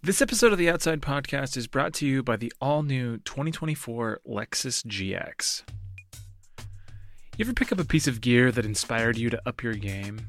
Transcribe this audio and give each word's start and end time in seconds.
This 0.00 0.22
episode 0.22 0.52
of 0.52 0.58
the 0.58 0.70
Outside 0.70 1.02
Podcast 1.02 1.56
is 1.56 1.66
brought 1.66 1.92
to 1.94 2.06
you 2.06 2.22
by 2.22 2.36
the 2.36 2.52
all 2.60 2.84
new 2.84 3.18
2024 3.18 4.20
Lexus 4.28 4.86
GX. 4.86 5.64
You 7.36 7.44
ever 7.44 7.52
pick 7.52 7.72
up 7.72 7.80
a 7.80 7.84
piece 7.84 8.06
of 8.06 8.20
gear 8.20 8.52
that 8.52 8.64
inspired 8.64 9.18
you 9.18 9.28
to 9.28 9.42
up 9.44 9.60
your 9.60 9.74
game? 9.74 10.28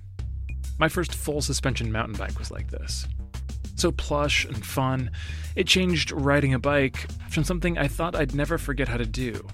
My 0.79 0.89
first 0.89 1.13
full 1.13 1.43
suspension 1.43 1.91
mountain 1.91 2.17
bike 2.17 2.39
was 2.39 2.49
like 2.49 2.71
this. 2.71 3.07
So 3.75 3.91
plush 3.91 4.43
and 4.43 4.65
fun, 4.65 5.11
it 5.55 5.67
changed 5.67 6.11
riding 6.11 6.55
a 6.55 6.59
bike 6.59 7.07
from 7.29 7.43
something 7.43 7.77
I 7.77 7.87
thought 7.87 8.15
I'd 8.15 8.33
never 8.33 8.57
forget 8.57 8.87
how 8.87 8.97
to 8.97 9.05
do 9.05 9.47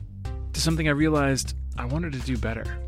to 0.54 0.62
something 0.62 0.88
I 0.88 0.92
realized 0.92 1.56
I 1.78 1.84
wanted 1.84 2.14
to 2.14 2.20
do 2.20 2.38
better. 2.38 2.80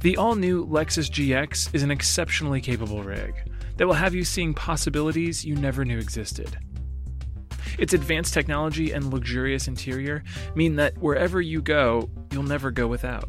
The 0.00 0.16
all 0.16 0.34
new 0.34 0.66
Lexus 0.66 1.08
GX 1.08 1.72
is 1.72 1.84
an 1.84 1.92
exceptionally 1.92 2.60
capable 2.60 3.04
rig 3.04 3.36
that 3.76 3.86
will 3.86 3.94
have 3.94 4.14
you 4.14 4.24
seeing 4.24 4.54
possibilities 4.54 5.44
you 5.44 5.54
never 5.54 5.84
knew 5.84 5.98
existed. 5.98 6.58
Its 7.78 7.92
advanced 7.92 8.32
technology 8.32 8.92
and 8.92 9.12
luxurious 9.12 9.68
interior 9.68 10.22
mean 10.54 10.76
that 10.76 10.96
wherever 10.98 11.40
you 11.40 11.60
go, 11.60 12.08
you'll 12.30 12.42
never 12.42 12.70
go 12.70 12.86
without. 12.86 13.28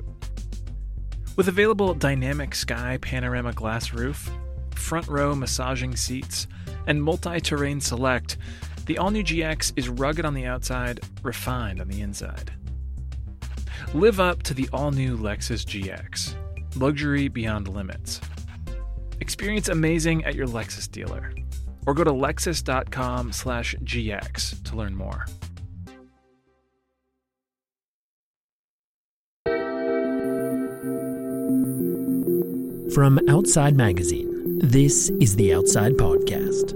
With 1.36 1.48
available 1.48 1.94
dynamic 1.94 2.56
sky 2.56 2.98
panorama 3.02 3.54
glass 3.54 3.94
roof, 3.94 4.32
front 4.74 5.08
row 5.08 5.36
massaging 5.36 5.96
seats, 5.96 6.48
and 6.88 7.04
multi 7.04 7.40
terrain 7.40 7.82
select, 7.82 8.38
the 8.86 8.98
all 8.98 9.12
new 9.12 9.24
GX 9.24 9.74
is 9.76 9.90
rugged 9.90 10.26
on 10.26 10.34
the 10.34 10.46
outside, 10.46 11.02
refined 11.22 11.82
on 11.82 11.90
the 11.90 12.02
inside. 12.02 12.52
Live 13.94 14.20
up 14.20 14.44
to 14.44 14.54
the 14.54 14.70
all 14.72 14.92
new 14.92 15.18
Lexus 15.18 15.66
GX. 15.66 16.36
Luxury 16.76 17.28
beyond 17.28 17.68
limits. 17.68 18.22
Experience 19.20 19.70
amazing 19.70 20.24
at 20.26 20.36
your 20.36 20.48
Lexus 20.48 20.90
dealer. 20.90 21.32
Or 21.86 21.94
go 21.94 22.04
to 22.04 22.12
lexus.com 22.12 23.32
slash 23.32 23.76
GX 23.84 24.64
to 24.66 24.76
learn 24.76 24.96
more. 24.96 25.26
From 32.94 33.20
Outside 33.30 33.76
Magazine, 33.76 34.60
this 34.60 35.10
is 35.22 35.36
the 35.36 35.54
Outside 35.54 35.94
Podcast. 35.94 36.74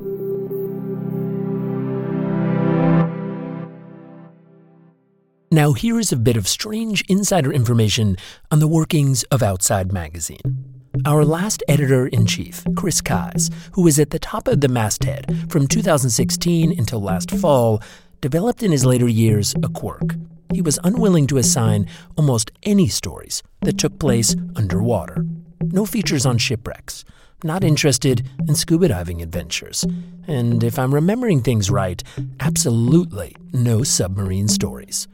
Now, 5.54 5.74
here 5.74 6.00
is 6.00 6.12
a 6.12 6.16
bit 6.16 6.38
of 6.38 6.48
strange 6.48 7.04
insider 7.10 7.52
information 7.52 8.16
on 8.52 8.60
the 8.60 8.68
workings 8.68 9.24
of 9.24 9.44
Outside 9.44 9.92
Magazine. 9.92 10.71
Our 11.06 11.26
last 11.26 11.64
editor 11.68 12.08
in 12.08 12.28
chief, 12.28 12.64
Chris 12.76 13.02
Keyes, 13.02 13.50
who 13.74 13.82
was 13.82 14.00
at 14.00 14.12
the 14.12 14.20
top 14.20 14.48
of 14.48 14.62
the 14.62 14.68
masthead 14.68 15.50
from 15.50 15.68
2016 15.68 16.78
until 16.78 17.02
last 17.02 17.32
fall, 17.32 17.82
developed 18.20 18.62
in 18.62 18.72
his 18.72 18.86
later 18.86 19.08
years 19.08 19.56
a 19.64 19.70
quirk. 19.70 20.16
He 20.54 20.62
was 20.62 20.80
unwilling 20.84 21.28
to 21.28 21.38
assign 21.38 21.88
almost 22.18 22.52
any 22.64 22.88
stories 22.88 23.42
that 23.62 23.80
took 23.80 23.98
place 24.00 24.36
underwater. 24.56 25.26
No 25.62 25.86
features 25.86 26.26
on 26.26 26.38
shipwrecks. 26.38 27.04
Not 27.44 27.64
interested 27.64 28.28
in 28.48 28.54
scuba 28.54 28.90
diving 28.90 29.22
adventures. 29.22 29.84
And 30.28 30.64
if 30.64 30.78
I'm 30.78 30.94
remembering 30.94 31.42
things 31.42 31.72
right, 31.72 32.04
absolutely 32.40 33.36
no 33.54 33.82
submarine 33.82 34.48
stories. 34.48 35.08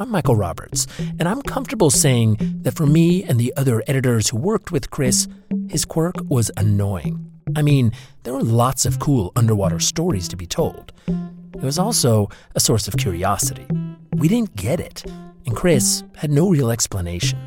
I'm 0.00 0.12
Michael 0.12 0.36
Roberts, 0.36 0.86
and 1.18 1.26
I'm 1.26 1.42
comfortable 1.42 1.90
saying 1.90 2.36
that 2.62 2.76
for 2.76 2.86
me 2.86 3.24
and 3.24 3.36
the 3.40 3.52
other 3.56 3.82
editors 3.88 4.28
who 4.28 4.36
worked 4.36 4.70
with 4.70 4.90
Chris, 4.90 5.26
his 5.68 5.84
quirk 5.84 6.14
was 6.28 6.52
annoying. 6.56 7.28
I 7.56 7.62
mean, 7.62 7.90
there 8.22 8.32
were 8.32 8.44
lots 8.44 8.86
of 8.86 9.00
cool 9.00 9.32
underwater 9.34 9.80
stories 9.80 10.28
to 10.28 10.36
be 10.36 10.46
told. 10.46 10.92
It 11.08 11.62
was 11.64 11.80
also 11.80 12.28
a 12.54 12.60
source 12.60 12.86
of 12.86 12.96
curiosity. 12.96 13.66
We 14.12 14.28
didn't 14.28 14.54
get 14.54 14.78
it, 14.78 15.04
and 15.46 15.56
Chris 15.56 16.04
had 16.14 16.30
no 16.30 16.48
real 16.48 16.70
explanation. 16.70 17.40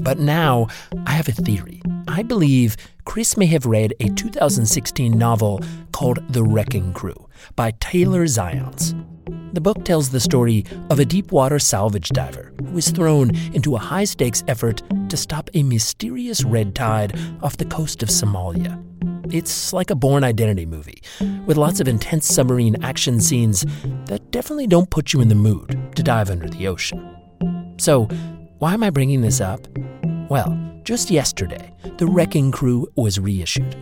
But 0.00 0.20
now 0.20 0.68
I 1.04 1.10
have 1.10 1.26
a 1.26 1.32
theory. 1.32 1.82
I 2.06 2.22
believe 2.22 2.76
Chris 3.06 3.36
may 3.36 3.46
have 3.46 3.66
read 3.66 3.92
a 3.98 4.08
2016 4.10 5.18
novel 5.18 5.62
called 5.90 6.20
The 6.32 6.44
Wrecking 6.44 6.92
Crew 6.92 7.27
by 7.56 7.72
Taylor 7.80 8.24
Zajonc. 8.24 9.54
The 9.54 9.60
book 9.60 9.84
tells 9.84 10.10
the 10.10 10.20
story 10.20 10.64
of 10.90 10.98
a 10.98 11.04
deep 11.04 11.32
water 11.32 11.58
salvage 11.58 12.10
diver 12.10 12.52
who 12.64 12.76
is 12.76 12.90
thrown 12.90 13.34
into 13.54 13.76
a 13.76 13.78
high 13.78 14.04
stakes 14.04 14.44
effort 14.46 14.82
to 15.08 15.16
stop 15.16 15.48
a 15.54 15.62
mysterious 15.62 16.44
red 16.44 16.74
tide 16.74 17.18
off 17.42 17.56
the 17.56 17.64
coast 17.64 18.02
of 18.02 18.08
Somalia. 18.08 18.82
It's 19.32 19.72
like 19.72 19.90
a 19.90 19.94
Bourne 19.94 20.24
Identity 20.24 20.66
movie, 20.66 21.02
with 21.46 21.56
lots 21.56 21.80
of 21.80 21.88
intense 21.88 22.26
submarine 22.26 22.82
action 22.82 23.20
scenes 23.20 23.64
that 24.06 24.30
definitely 24.30 24.66
don't 24.66 24.90
put 24.90 25.12
you 25.12 25.20
in 25.20 25.28
the 25.28 25.34
mood 25.34 25.76
to 25.96 26.02
dive 26.02 26.30
under 26.30 26.48
the 26.48 26.66
ocean. 26.66 27.16
So, 27.78 28.04
why 28.58 28.74
am 28.74 28.82
I 28.82 28.90
bringing 28.90 29.20
this 29.20 29.40
up? 29.40 29.66
Well, 30.28 30.58
just 30.82 31.10
yesterday, 31.10 31.72
The 31.98 32.06
Wrecking 32.06 32.50
Crew 32.52 32.86
was 32.96 33.18
reissued. 33.18 33.76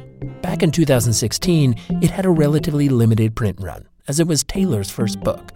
Back 0.46 0.62
in 0.62 0.70
2016, 0.70 1.74
it 2.00 2.08
had 2.08 2.24
a 2.24 2.30
relatively 2.30 2.88
limited 2.88 3.34
print 3.34 3.60
run 3.60 3.88
as 4.06 4.20
it 4.20 4.28
was 4.28 4.44
Taylor's 4.44 4.88
first 4.88 5.18
book, 5.18 5.50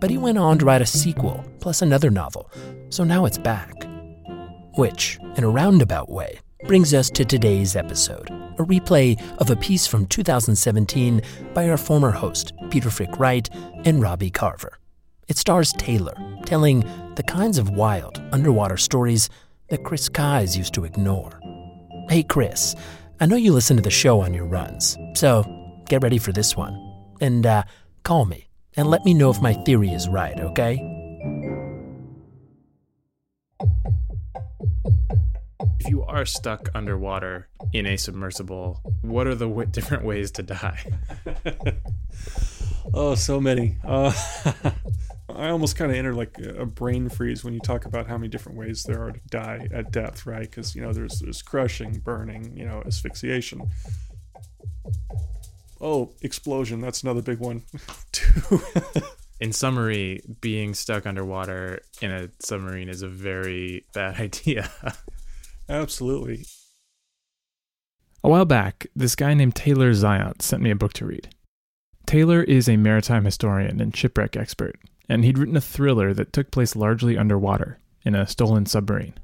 but 0.00 0.10
he 0.10 0.18
went 0.18 0.36
on 0.36 0.58
to 0.58 0.66
write 0.66 0.82
a 0.82 0.86
sequel, 0.86 1.42
plus 1.60 1.80
another 1.80 2.10
novel, 2.10 2.50
so 2.90 3.04
now 3.04 3.24
it's 3.24 3.38
back. 3.38 3.72
Which, 4.76 5.18
in 5.38 5.44
a 5.44 5.48
roundabout 5.48 6.10
way, 6.10 6.40
brings 6.66 6.92
us 6.92 7.08
to 7.12 7.24
today's 7.24 7.74
episode, 7.74 8.28
a 8.58 8.64
replay 8.64 9.18
of 9.38 9.48
a 9.48 9.56
piece 9.56 9.86
from 9.86 10.06
2017 10.08 11.22
by 11.54 11.70
our 11.70 11.78
former 11.78 12.10
host, 12.10 12.52
Peter 12.68 12.90
Frick 12.90 13.18
Wright 13.18 13.48
and 13.86 14.02
Robbie 14.02 14.30
Carver. 14.30 14.78
It 15.26 15.38
stars 15.38 15.72
Taylor 15.72 16.14
telling 16.44 16.80
the 17.14 17.22
kinds 17.22 17.56
of 17.56 17.70
wild 17.70 18.22
underwater 18.30 18.76
stories 18.76 19.30
that 19.70 19.84
Chris 19.84 20.10
Keyes 20.10 20.54
used 20.54 20.74
to 20.74 20.84
ignore. 20.84 21.40
Hey, 22.10 22.22
Chris, 22.22 22.76
I 23.24 23.26
know 23.26 23.36
you 23.36 23.54
listen 23.54 23.78
to 23.78 23.82
the 23.82 23.88
show 23.88 24.20
on 24.20 24.34
your 24.34 24.44
runs, 24.44 24.98
so 25.14 25.44
get 25.88 26.02
ready 26.02 26.18
for 26.18 26.30
this 26.30 26.54
one. 26.54 26.78
And 27.22 27.46
uh, 27.46 27.64
Call 28.04 28.26
me 28.26 28.48
and 28.76 28.86
let 28.88 29.02
me 29.06 29.14
know 29.14 29.30
if 29.30 29.40
my 29.40 29.54
theory 29.54 29.88
is 29.88 30.10
right, 30.10 30.38
okay? 30.38 30.78
If 35.80 35.88
you 35.88 36.04
are 36.04 36.26
stuck 36.26 36.68
underwater 36.74 37.48
in 37.72 37.86
a 37.86 37.96
submersible, 37.96 38.82
what 39.00 39.26
are 39.26 39.34
the 39.34 39.48
w- 39.48 39.66
different 39.70 40.04
ways 40.04 40.30
to 40.32 40.42
die? 40.42 40.84
oh, 42.94 43.14
so 43.14 43.40
many. 43.40 43.78
Uh, 43.82 44.12
I 45.34 45.50
almost 45.50 45.76
kind 45.76 45.90
of 45.90 45.96
enter 45.96 46.14
like 46.14 46.38
a 46.38 46.66
brain 46.66 47.08
freeze 47.08 47.44
when 47.44 47.54
you 47.54 47.60
talk 47.60 47.86
about 47.86 48.06
how 48.06 48.16
many 48.16 48.28
different 48.28 48.58
ways 48.58 48.84
there 48.84 49.02
are 49.02 49.12
to 49.12 49.20
die 49.30 49.68
at 49.72 49.90
death, 49.90 50.26
right? 50.26 50.48
Because 50.48 50.74
you 50.74 50.82
know 50.82 50.92
there's 50.92 51.18
there's 51.18 51.42
crushing, 51.42 52.00
burning, 52.00 52.56
you 52.56 52.64
know, 52.64 52.82
asphyxiation 52.86 53.62
oh, 55.84 56.12
explosion. 56.22 56.80
That's 56.80 57.02
another 57.02 57.22
big 57.22 57.38
one, 57.38 57.62
too. 58.12 58.60
in 59.40 59.52
summary, 59.52 60.20
being 60.40 60.74
stuck 60.74 61.06
underwater 61.06 61.80
in 62.00 62.10
a 62.10 62.30
submarine 62.40 62.88
is 62.88 63.02
a 63.02 63.08
very 63.08 63.84
bad 63.92 64.16
idea. 64.20 64.70
Absolutely. 65.68 66.46
A 68.22 68.28
while 68.28 68.46
back, 68.46 68.86
this 68.96 69.14
guy 69.14 69.34
named 69.34 69.54
Taylor 69.54 69.92
Zajonc 69.92 70.40
sent 70.40 70.62
me 70.62 70.70
a 70.70 70.76
book 70.76 70.94
to 70.94 71.06
read. 71.06 71.28
Taylor 72.06 72.42
is 72.42 72.68
a 72.68 72.76
maritime 72.76 73.24
historian 73.24 73.80
and 73.80 73.94
shipwreck 73.94 74.36
expert, 74.36 74.78
and 75.08 75.24
he'd 75.24 75.38
written 75.38 75.56
a 75.56 75.60
thriller 75.60 76.14
that 76.14 76.32
took 76.32 76.50
place 76.50 76.76
largely 76.76 77.18
underwater 77.18 77.78
in 78.04 78.14
a 78.14 78.26
stolen 78.26 78.66
submarine. 78.66 79.14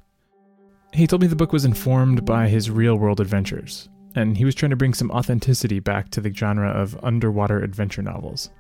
He 0.93 1.07
told 1.07 1.23
me 1.23 1.29
the 1.29 1.37
book 1.37 1.53
was 1.53 1.65
informed 1.65 2.25
by 2.25 2.49
his 2.49 2.71
real 2.71 2.97
world 2.97 3.21
adventures, 3.21 3.89
and 4.15 4.37
he 4.37 4.45
was 4.45 4.55
trying 4.55 4.71
to 4.71 4.77
bring 4.77 4.95
some 4.95 5.11
authenticity 5.11 5.79
back 5.79 6.11
to 6.11 6.21
the 6.21 6.33
genre 6.33 6.69
of 6.69 6.99
underwater 7.03 7.63
adventure 7.63 8.03
novels. 8.03 8.51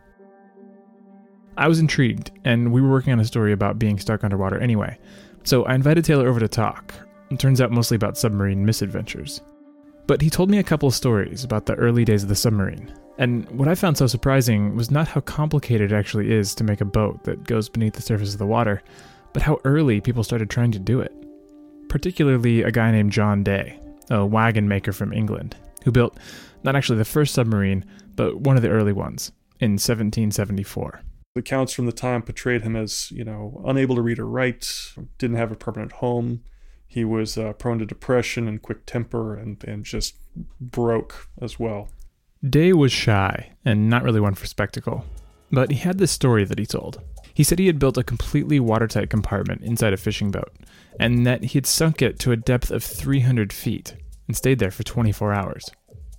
I 1.56 1.68
was 1.68 1.80
intrigued, 1.80 2.30
and 2.44 2.72
we 2.72 2.80
were 2.80 2.90
working 2.90 3.12
on 3.12 3.20
a 3.20 3.24
story 3.24 3.52
about 3.52 3.78
being 3.78 3.98
stuck 3.98 4.22
underwater 4.22 4.58
anyway, 4.58 4.98
so 5.42 5.64
I 5.64 5.74
invited 5.74 6.04
Taylor 6.04 6.28
over 6.28 6.40
to 6.40 6.48
talk. 6.48 6.94
It 7.30 7.38
turns 7.38 7.60
out 7.60 7.70
mostly 7.70 7.96
about 7.96 8.16
submarine 8.16 8.64
misadventures. 8.64 9.40
But 10.10 10.22
he 10.22 10.28
told 10.28 10.50
me 10.50 10.58
a 10.58 10.64
couple 10.64 10.90
stories 10.90 11.44
about 11.44 11.66
the 11.66 11.76
early 11.76 12.04
days 12.04 12.24
of 12.24 12.28
the 12.28 12.34
submarine, 12.34 12.92
and 13.18 13.48
what 13.52 13.68
I 13.68 13.76
found 13.76 13.96
so 13.96 14.08
surprising 14.08 14.74
was 14.74 14.90
not 14.90 15.06
how 15.06 15.20
complicated 15.20 15.92
it 15.92 15.94
actually 15.94 16.32
is 16.32 16.52
to 16.56 16.64
make 16.64 16.80
a 16.80 16.84
boat 16.84 17.22
that 17.22 17.44
goes 17.44 17.68
beneath 17.68 17.92
the 17.92 18.02
surface 18.02 18.32
of 18.32 18.40
the 18.40 18.44
water, 18.44 18.82
but 19.32 19.42
how 19.42 19.60
early 19.64 20.00
people 20.00 20.24
started 20.24 20.50
trying 20.50 20.72
to 20.72 20.80
do 20.80 20.98
it. 20.98 21.14
Particularly 21.88 22.64
a 22.64 22.72
guy 22.72 22.90
named 22.90 23.12
John 23.12 23.44
Day, 23.44 23.78
a 24.10 24.26
wagon 24.26 24.66
maker 24.66 24.92
from 24.92 25.12
England, 25.12 25.54
who 25.84 25.92
built 25.92 26.18
not 26.64 26.74
actually 26.74 26.98
the 26.98 27.04
first 27.04 27.32
submarine, 27.32 27.84
but 28.16 28.40
one 28.40 28.56
of 28.56 28.62
the 28.62 28.70
early 28.70 28.92
ones 28.92 29.30
in 29.60 29.74
1774. 29.74 31.02
Accounts 31.36 31.72
from 31.72 31.86
the 31.86 31.92
time 31.92 32.22
portrayed 32.22 32.62
him 32.62 32.74
as, 32.74 33.12
you 33.12 33.22
know, 33.22 33.62
unable 33.64 33.94
to 33.94 34.02
read 34.02 34.18
or 34.18 34.26
write, 34.26 34.92
didn't 35.18 35.36
have 35.36 35.52
a 35.52 35.54
permanent 35.54 35.92
home. 35.92 36.42
He 36.90 37.04
was 37.04 37.38
uh, 37.38 37.52
prone 37.52 37.78
to 37.78 37.86
depression 37.86 38.48
and 38.48 38.60
quick 38.60 38.84
temper 38.84 39.36
and, 39.36 39.62
and 39.62 39.84
just 39.84 40.16
broke 40.60 41.28
as 41.40 41.56
well. 41.56 41.88
Day 42.42 42.72
was 42.72 42.90
shy 42.90 43.52
and 43.64 43.88
not 43.88 44.02
really 44.02 44.18
one 44.18 44.34
for 44.34 44.46
spectacle, 44.46 45.04
but 45.52 45.70
he 45.70 45.76
had 45.76 45.98
this 45.98 46.10
story 46.10 46.44
that 46.44 46.58
he 46.58 46.66
told. 46.66 47.00
He 47.32 47.44
said 47.44 47.60
he 47.60 47.68
had 47.68 47.78
built 47.78 47.96
a 47.96 48.02
completely 48.02 48.58
watertight 48.58 49.08
compartment 49.08 49.62
inside 49.62 49.92
a 49.92 49.96
fishing 49.96 50.32
boat, 50.32 50.52
and 50.98 51.24
that 51.24 51.44
he 51.44 51.58
had 51.58 51.64
sunk 51.64 52.02
it 52.02 52.18
to 52.18 52.32
a 52.32 52.36
depth 52.36 52.72
of 52.72 52.82
300 52.82 53.52
feet 53.52 53.94
and 54.26 54.36
stayed 54.36 54.58
there 54.58 54.72
for 54.72 54.82
24 54.82 55.32
hours. 55.32 55.70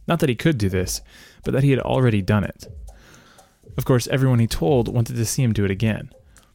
Not 0.07 0.21
that 0.21 0.29
he 0.29 0.35
could 0.35 0.57
do 0.57 0.69
this, 0.69 1.01
but 1.43 1.51
that 1.51 1.63
he 1.63 1.71
had 1.71 1.81
already 1.81 2.21
done 2.21 2.45
it. 2.45 2.67
Of 3.77 3.83
course, 3.83 4.07
everyone 4.07 4.39
he 4.39 4.47
told 4.47 4.87
wanted 4.87 5.17
to 5.17 5.25
see 5.25 5.43
him 5.43 5.51
do 5.51 5.65
it 5.65 5.71
again. 5.71 6.11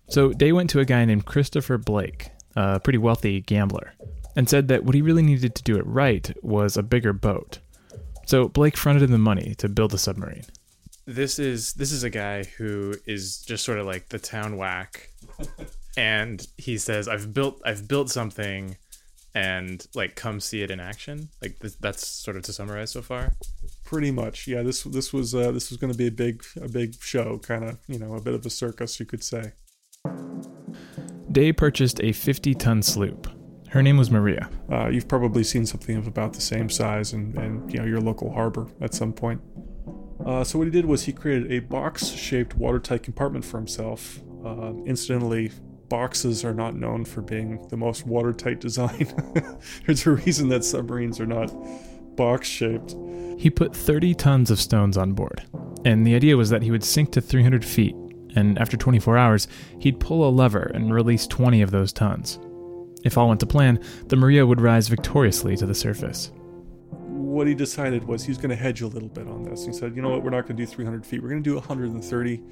So 0.08 0.32
Day 0.32 0.52
went 0.52 0.70
to 0.70 0.80
a 0.80 0.86
guy 0.86 1.04
named 1.04 1.26
Christopher 1.26 1.76
Blake, 1.76 2.30
a 2.56 2.80
pretty 2.80 2.98
wealthy 2.98 3.40
gambler, 3.40 3.94
and 4.34 4.48
said 4.48 4.68
that 4.68 4.84
what 4.84 4.94
he 4.94 5.02
really 5.02 5.22
needed 5.22 5.54
to 5.54 5.62
do 5.62 5.76
it 5.76 5.86
right 5.86 6.34
was 6.42 6.76
a 6.76 6.82
bigger 6.82 7.12
boat. 7.12 7.58
So 8.26 8.48
Blake 8.48 8.76
fronted 8.76 9.04
him 9.04 9.12
the 9.12 9.18
money 9.18 9.54
to 9.58 9.68
build 9.68 9.94
a 9.94 9.98
submarine. 9.98 10.44
This 11.06 11.38
is 11.38 11.74
this 11.74 11.92
is 11.92 12.02
a 12.02 12.10
guy 12.10 12.42
who 12.42 12.94
is 13.06 13.42
just 13.42 13.64
sort 13.64 13.78
of 13.78 13.86
like 13.86 14.08
the 14.08 14.18
town 14.18 14.56
whack, 14.56 15.10
and 15.96 16.44
he 16.56 16.78
says, 16.78 17.06
"I've 17.06 17.32
built 17.32 17.62
I've 17.64 17.86
built 17.86 18.10
something, 18.10 18.76
and 19.32 19.86
like 19.94 20.16
come 20.16 20.40
see 20.40 20.62
it 20.62 20.70
in 20.72 20.80
action." 20.80 21.28
Like 21.40 21.60
th- 21.60 21.78
that's 21.78 22.04
sort 22.04 22.36
of 22.36 22.42
to 22.44 22.52
summarize 22.52 22.90
so 22.90 23.02
far. 23.02 23.34
Pretty 23.84 24.10
much, 24.10 24.48
yeah. 24.48 24.62
This 24.62 24.82
this 24.82 25.12
was 25.12 25.32
uh, 25.32 25.52
this 25.52 25.70
was 25.70 25.78
going 25.78 25.92
to 25.92 25.98
be 25.98 26.08
a 26.08 26.10
big 26.10 26.42
a 26.60 26.68
big 26.68 27.00
show, 27.00 27.38
kind 27.38 27.62
of 27.62 27.78
you 27.86 28.00
know 28.00 28.14
a 28.14 28.20
bit 28.20 28.34
of 28.34 28.44
a 28.44 28.50
circus, 28.50 28.98
you 28.98 29.06
could 29.06 29.22
say. 29.22 29.52
Day 31.36 31.52
purchased 31.52 32.00
a 32.02 32.12
50 32.12 32.54
ton 32.54 32.80
sloop. 32.80 33.28
Her 33.68 33.82
name 33.82 33.98
was 33.98 34.10
Maria. 34.10 34.48
Uh, 34.72 34.88
you've 34.88 35.06
probably 35.06 35.44
seen 35.44 35.66
something 35.66 35.94
of 35.98 36.06
about 36.06 36.32
the 36.32 36.40
same 36.40 36.70
size 36.70 37.12
in, 37.12 37.38
in 37.38 37.68
you 37.68 37.78
know 37.78 37.84
your 37.84 38.00
local 38.00 38.32
harbor 38.32 38.68
at 38.80 38.94
some 38.94 39.12
point. 39.12 39.42
Uh, 40.24 40.42
so 40.42 40.58
what 40.58 40.64
he 40.64 40.70
did 40.70 40.86
was 40.86 41.02
he 41.02 41.12
created 41.12 41.52
a 41.52 41.58
box-shaped 41.58 42.54
watertight 42.54 43.02
compartment 43.02 43.44
for 43.44 43.58
himself. 43.58 44.22
Uh, 44.46 44.72
incidentally, 44.86 45.52
boxes 45.90 46.42
are 46.42 46.54
not 46.54 46.74
known 46.74 47.04
for 47.04 47.20
being 47.20 47.68
the 47.68 47.76
most 47.76 48.06
watertight 48.06 48.58
design. 48.58 49.06
There's 49.84 50.06
a 50.06 50.12
reason 50.12 50.48
that 50.48 50.64
submarines 50.64 51.20
are 51.20 51.26
not 51.26 51.52
box-shaped. 52.16 52.96
He 53.36 53.50
put 53.50 53.76
30 53.76 54.14
tons 54.14 54.50
of 54.50 54.58
stones 54.58 54.96
on 54.96 55.12
board, 55.12 55.46
and 55.84 56.06
the 56.06 56.14
idea 56.14 56.34
was 56.34 56.48
that 56.48 56.62
he 56.62 56.70
would 56.70 56.82
sink 56.82 57.12
to 57.12 57.20
300 57.20 57.62
feet, 57.62 57.94
and 58.36 58.58
after 58.58 58.76
24 58.76 59.16
hours, 59.18 59.48
he'd 59.80 59.98
pull 59.98 60.28
a 60.28 60.30
lever 60.30 60.70
and 60.74 60.94
release 60.94 61.26
20 61.26 61.62
of 61.62 61.70
those 61.70 61.92
tons. 61.92 62.38
If 63.04 63.18
all 63.18 63.28
went 63.28 63.40
to 63.40 63.46
plan, 63.46 63.80
the 64.06 64.16
Maria 64.16 64.46
would 64.46 64.60
rise 64.60 64.88
victoriously 64.88 65.56
to 65.56 65.66
the 65.66 65.74
surface. 65.74 66.30
What 66.90 67.46
he 67.46 67.54
decided 67.54 68.04
was 68.04 68.24
he's 68.24 68.38
going 68.38 68.50
to 68.50 68.56
hedge 68.56 68.82
a 68.82 68.86
little 68.86 69.08
bit 69.08 69.26
on 69.26 69.42
this. 69.42 69.64
He 69.64 69.72
said, 69.72 69.96
you 69.96 70.02
know 70.02 70.10
what, 70.10 70.22
we're 70.22 70.30
not 70.30 70.42
going 70.42 70.56
to 70.56 70.62
do 70.62 70.66
300 70.66 71.04
feet, 71.04 71.22
we're 71.22 71.30
going 71.30 71.42
to 71.42 71.50
do 71.50 71.54
130, 71.54 72.42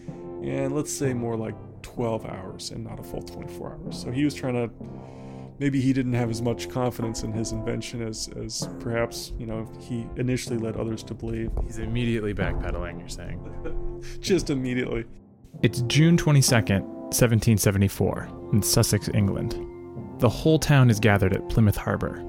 and 0.43 0.75
let's 0.75 0.93
say 0.93 1.13
more 1.13 1.37
like 1.37 1.55
12 1.83 2.27
hours 2.27 2.71
and 2.71 2.85
not 2.85 2.99
a 2.99 3.03
full 3.03 3.23
24 3.23 3.73
hours. 3.73 4.01
So 4.01 4.11
he 4.11 4.25
was 4.25 4.35
trying 4.35 4.55
to 4.55 4.71
maybe 5.59 5.81
he 5.81 5.93
didn't 5.93 6.15
have 6.15 6.31
as 6.31 6.43
much 6.43 6.69
confidence 6.69 7.23
in 7.23 7.33
his 7.33 7.53
invention 7.53 8.03
as, 8.03 8.29
as 8.37 8.69
perhaps 8.81 9.33
you 9.39 9.47
know 9.47 9.71
he 9.79 10.07
initially 10.17 10.59
led 10.59 10.77
others 10.77 11.03
to 11.05 11.15
believe. 11.15 11.51
He's 11.65 11.79
immediately 11.79 12.35
backpedaling. 12.35 12.99
You're 12.99 13.09
saying? 13.09 14.11
Just 14.21 14.51
immediately. 14.51 15.05
It's 15.63 15.81
June 15.83 16.17
22nd, 16.17 16.83
1774, 16.83 18.29
in 18.53 18.63
Sussex, 18.63 19.09
England. 19.15 19.55
The 20.21 20.29
whole 20.29 20.59
town 20.59 20.91
is 20.91 21.01
gathered 21.01 21.33
at 21.33 21.49
Plymouth 21.49 21.77
Harbor. 21.77 22.23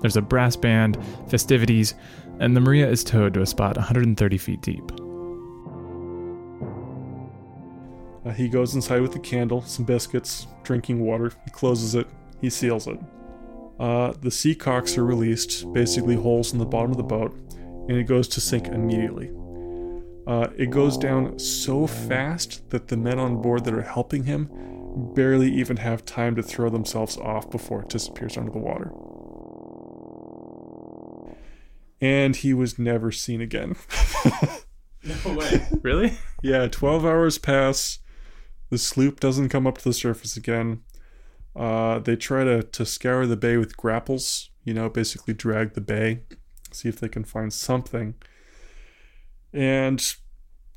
There's 0.00 0.16
a 0.16 0.22
brass 0.22 0.56
band, 0.56 0.98
festivities, 1.28 1.94
and 2.40 2.56
the 2.56 2.60
Maria 2.60 2.88
is 2.88 3.04
towed 3.04 3.34
to 3.34 3.42
a 3.42 3.46
spot 3.46 3.76
130 3.76 4.38
feet 4.38 4.62
deep. 4.62 4.90
Uh, 8.24 8.30
he 8.30 8.48
goes 8.48 8.74
inside 8.74 9.02
with 9.02 9.14
a 9.14 9.20
candle, 9.20 9.62
some 9.62 9.84
biscuits, 9.84 10.46
drinking 10.64 11.00
water. 11.00 11.32
He 11.44 11.50
closes 11.50 11.94
it. 11.94 12.08
He 12.40 12.50
seals 12.50 12.88
it. 12.88 12.98
Uh, 13.78 14.12
the 14.20 14.30
sea 14.30 14.54
cocks 14.54 14.98
are 14.98 15.04
released, 15.04 15.72
basically 15.72 16.16
holes 16.16 16.52
in 16.52 16.58
the 16.58 16.66
bottom 16.66 16.90
of 16.90 16.96
the 16.96 17.02
boat, 17.02 17.32
and 17.88 17.92
it 17.92 18.04
goes 18.04 18.26
to 18.28 18.40
sink 18.40 18.66
immediately. 18.68 19.30
Uh, 20.26 20.48
it 20.56 20.70
goes 20.70 20.96
down 20.96 21.38
so 21.38 21.86
fast 21.86 22.68
that 22.70 22.88
the 22.88 22.96
men 22.96 23.18
on 23.18 23.42
board 23.42 23.64
that 23.64 23.74
are 23.74 23.82
helping 23.82 24.24
him 24.24 24.48
barely 25.14 25.50
even 25.50 25.78
have 25.78 26.04
time 26.04 26.36
to 26.36 26.42
throw 26.42 26.68
themselves 26.68 27.16
off 27.16 27.50
before 27.50 27.82
it 27.82 27.88
disappears 27.88 28.36
under 28.36 28.52
the 28.52 28.58
water. 28.58 28.92
And 32.00 32.36
he 32.36 32.52
was 32.52 32.78
never 32.78 33.10
seen 33.10 33.40
again. 33.40 33.76
no 35.04 35.34
way. 35.34 35.66
Really? 35.82 36.18
Yeah, 36.42 36.68
12 36.68 37.04
hours 37.04 37.38
pass. 37.38 37.98
The 38.70 38.78
sloop 38.78 39.20
doesn't 39.20 39.50
come 39.50 39.66
up 39.66 39.78
to 39.78 39.84
the 39.84 39.92
surface 39.92 40.36
again. 40.36 40.82
Uh, 41.54 41.98
they 41.98 42.16
try 42.16 42.44
to, 42.44 42.62
to 42.62 42.86
scour 42.86 43.26
the 43.26 43.36
bay 43.36 43.56
with 43.56 43.76
grapples, 43.76 44.50
you 44.64 44.72
know, 44.72 44.88
basically 44.88 45.34
drag 45.34 45.74
the 45.74 45.80
bay, 45.80 46.22
see 46.70 46.88
if 46.88 46.98
they 46.98 47.08
can 47.08 47.24
find 47.24 47.52
something. 47.52 48.14
And 49.52 50.14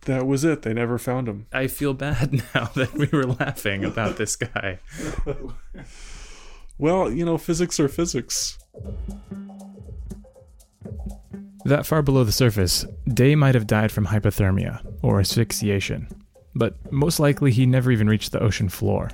that 0.06 0.26
was 0.28 0.44
it. 0.44 0.62
They 0.62 0.74
never 0.74 0.98
found 0.98 1.28
him. 1.28 1.48
I 1.52 1.68
feel 1.68 1.94
bad 1.94 2.34
now 2.56 2.66
that 2.76 2.94
we 2.94 3.08
were 3.12 3.26
laughing 3.26 3.84
about 3.84 4.18
this 4.18 4.36
guy. 4.36 4.80
well, 6.78 7.12
you 7.12 7.26
know, 7.26 7.38
physics 7.38 7.80
are 7.80 7.88
physics. 7.88 8.58
That 11.66 11.88
far 11.88 12.04
below 12.04 12.24
the 12.24 12.32
surface, 12.32 12.86
Day 13.08 13.34
might 13.34 13.56
have 13.56 13.66
died 13.66 13.92
from 13.92 14.06
hypothermia 14.06 14.86
or 15.02 15.20
asphyxiation, 15.20 16.08
but 16.54 16.76
most 16.92 17.20
likely 17.20 17.52
he 17.52 17.66
never 17.66 17.92
even 17.92 18.08
reached 18.08 18.32
the 18.32 18.40
ocean 18.40 18.70
floor. 18.70 19.10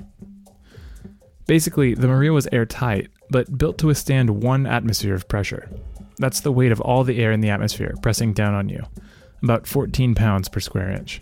Basically, 1.47 1.93
the 1.93 2.07
Maria 2.07 2.33
was 2.33 2.49
airtight, 2.51 3.09
but 3.29 3.57
built 3.57 3.77
to 3.77 3.87
withstand 3.87 4.43
one 4.43 4.65
atmosphere 4.65 5.15
of 5.15 5.29
pressure. 5.29 5.69
That's 6.17 6.41
the 6.41 6.51
weight 6.51 6.73
of 6.73 6.81
all 6.81 7.05
the 7.05 7.23
air 7.23 7.31
in 7.31 7.39
the 7.39 7.49
atmosphere 7.49 7.95
pressing 8.01 8.33
down 8.33 8.53
on 8.53 8.67
you, 8.67 8.83
about 9.43 9.67
14 9.67 10.15
pounds 10.15 10.49
per 10.49 10.59
square 10.59 10.91
inch. 10.91 11.21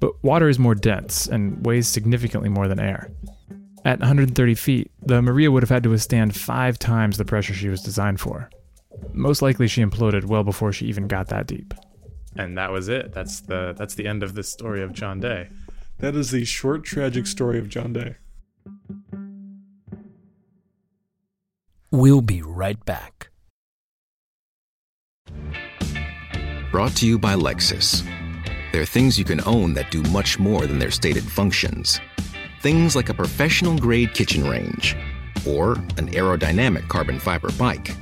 But 0.00 0.22
water 0.24 0.48
is 0.48 0.58
more 0.58 0.74
dense 0.74 1.26
and 1.26 1.64
weighs 1.64 1.86
significantly 1.86 2.48
more 2.48 2.68
than 2.68 2.80
air. 2.80 3.10
At 3.84 3.98
130 4.00 4.54
feet, 4.54 4.90
the 5.00 5.22
Maria 5.22 5.50
would 5.50 5.62
have 5.62 5.70
had 5.70 5.82
to 5.84 5.90
withstand 5.90 6.36
five 6.36 6.78
times 6.78 7.16
the 7.16 7.24
pressure 7.24 7.54
she 7.54 7.68
was 7.68 7.82
designed 7.82 8.20
for. 8.20 8.50
Most 9.12 9.42
likely, 9.42 9.66
she 9.66 9.84
imploded 9.84 10.24
well 10.24 10.44
before 10.44 10.72
she 10.72 10.86
even 10.86 11.08
got 11.08 11.28
that 11.28 11.46
deep. 11.46 11.74
And 12.36 12.56
that 12.56 12.70
was 12.70 12.88
it. 12.88 13.12
That's 13.12 13.40
the 13.40 13.74
that's 13.76 13.94
the 13.94 14.06
end 14.06 14.22
of 14.22 14.34
the 14.34 14.42
story 14.42 14.82
of 14.82 14.92
John 14.92 15.20
Day. 15.20 15.50
That 15.98 16.16
is 16.16 16.30
the 16.30 16.44
short, 16.44 16.84
tragic 16.84 17.26
story 17.26 17.58
of 17.58 17.68
John 17.68 17.92
Day. 17.92 18.16
We'll 21.90 22.22
be 22.22 22.40
right 22.40 22.82
back. 22.84 23.28
Brought 26.72 26.96
to 26.96 27.06
you 27.06 27.18
by 27.18 27.34
Lexus. 27.34 28.02
There 28.72 28.80
are 28.80 28.86
things 28.86 29.18
you 29.18 29.26
can 29.26 29.42
own 29.44 29.74
that 29.74 29.90
do 29.90 30.02
much 30.04 30.38
more 30.38 30.66
than 30.66 30.78
their 30.78 30.90
stated 30.90 31.22
functions. 31.22 32.00
Things 32.62 32.96
like 32.96 33.10
a 33.10 33.14
professional 33.14 33.78
grade 33.78 34.14
kitchen 34.14 34.48
range 34.48 34.96
or 35.46 35.72
an 35.98 36.08
aerodynamic 36.12 36.88
carbon 36.88 37.18
fiber 37.18 37.52
bike. 37.58 37.94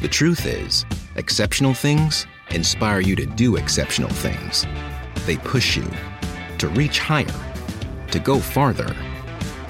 The 0.00 0.08
truth 0.08 0.46
is, 0.46 0.84
exceptional 1.14 1.74
things 1.74 2.26
inspire 2.50 2.98
you 2.98 3.14
to 3.14 3.24
do 3.24 3.54
exceptional 3.54 4.10
things. 4.10 4.66
They 5.24 5.36
push 5.36 5.76
you 5.76 5.88
to 6.58 6.66
reach 6.70 6.98
higher, 6.98 7.54
to 8.10 8.18
go 8.18 8.40
farther. 8.40 8.96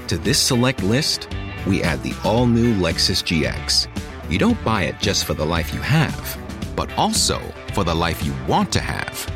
To 0.07 0.17
this 0.17 0.39
select 0.39 0.81
list, 0.81 1.27
we 1.67 1.83
add 1.83 2.01
the 2.01 2.15
all 2.23 2.47
new 2.47 2.73
Lexus 2.81 3.21
GX. 3.21 3.87
You 4.27 4.39
don't 4.39 4.61
buy 4.65 4.85
it 4.85 4.99
just 4.99 5.25
for 5.25 5.35
the 5.35 5.45
life 5.45 5.71
you 5.71 5.81
have, 5.81 6.39
but 6.75 6.91
also 6.97 7.39
for 7.73 7.83
the 7.83 7.93
life 7.93 8.23
you 8.23 8.33
want 8.47 8.71
to 8.71 8.79
have. 8.79 9.27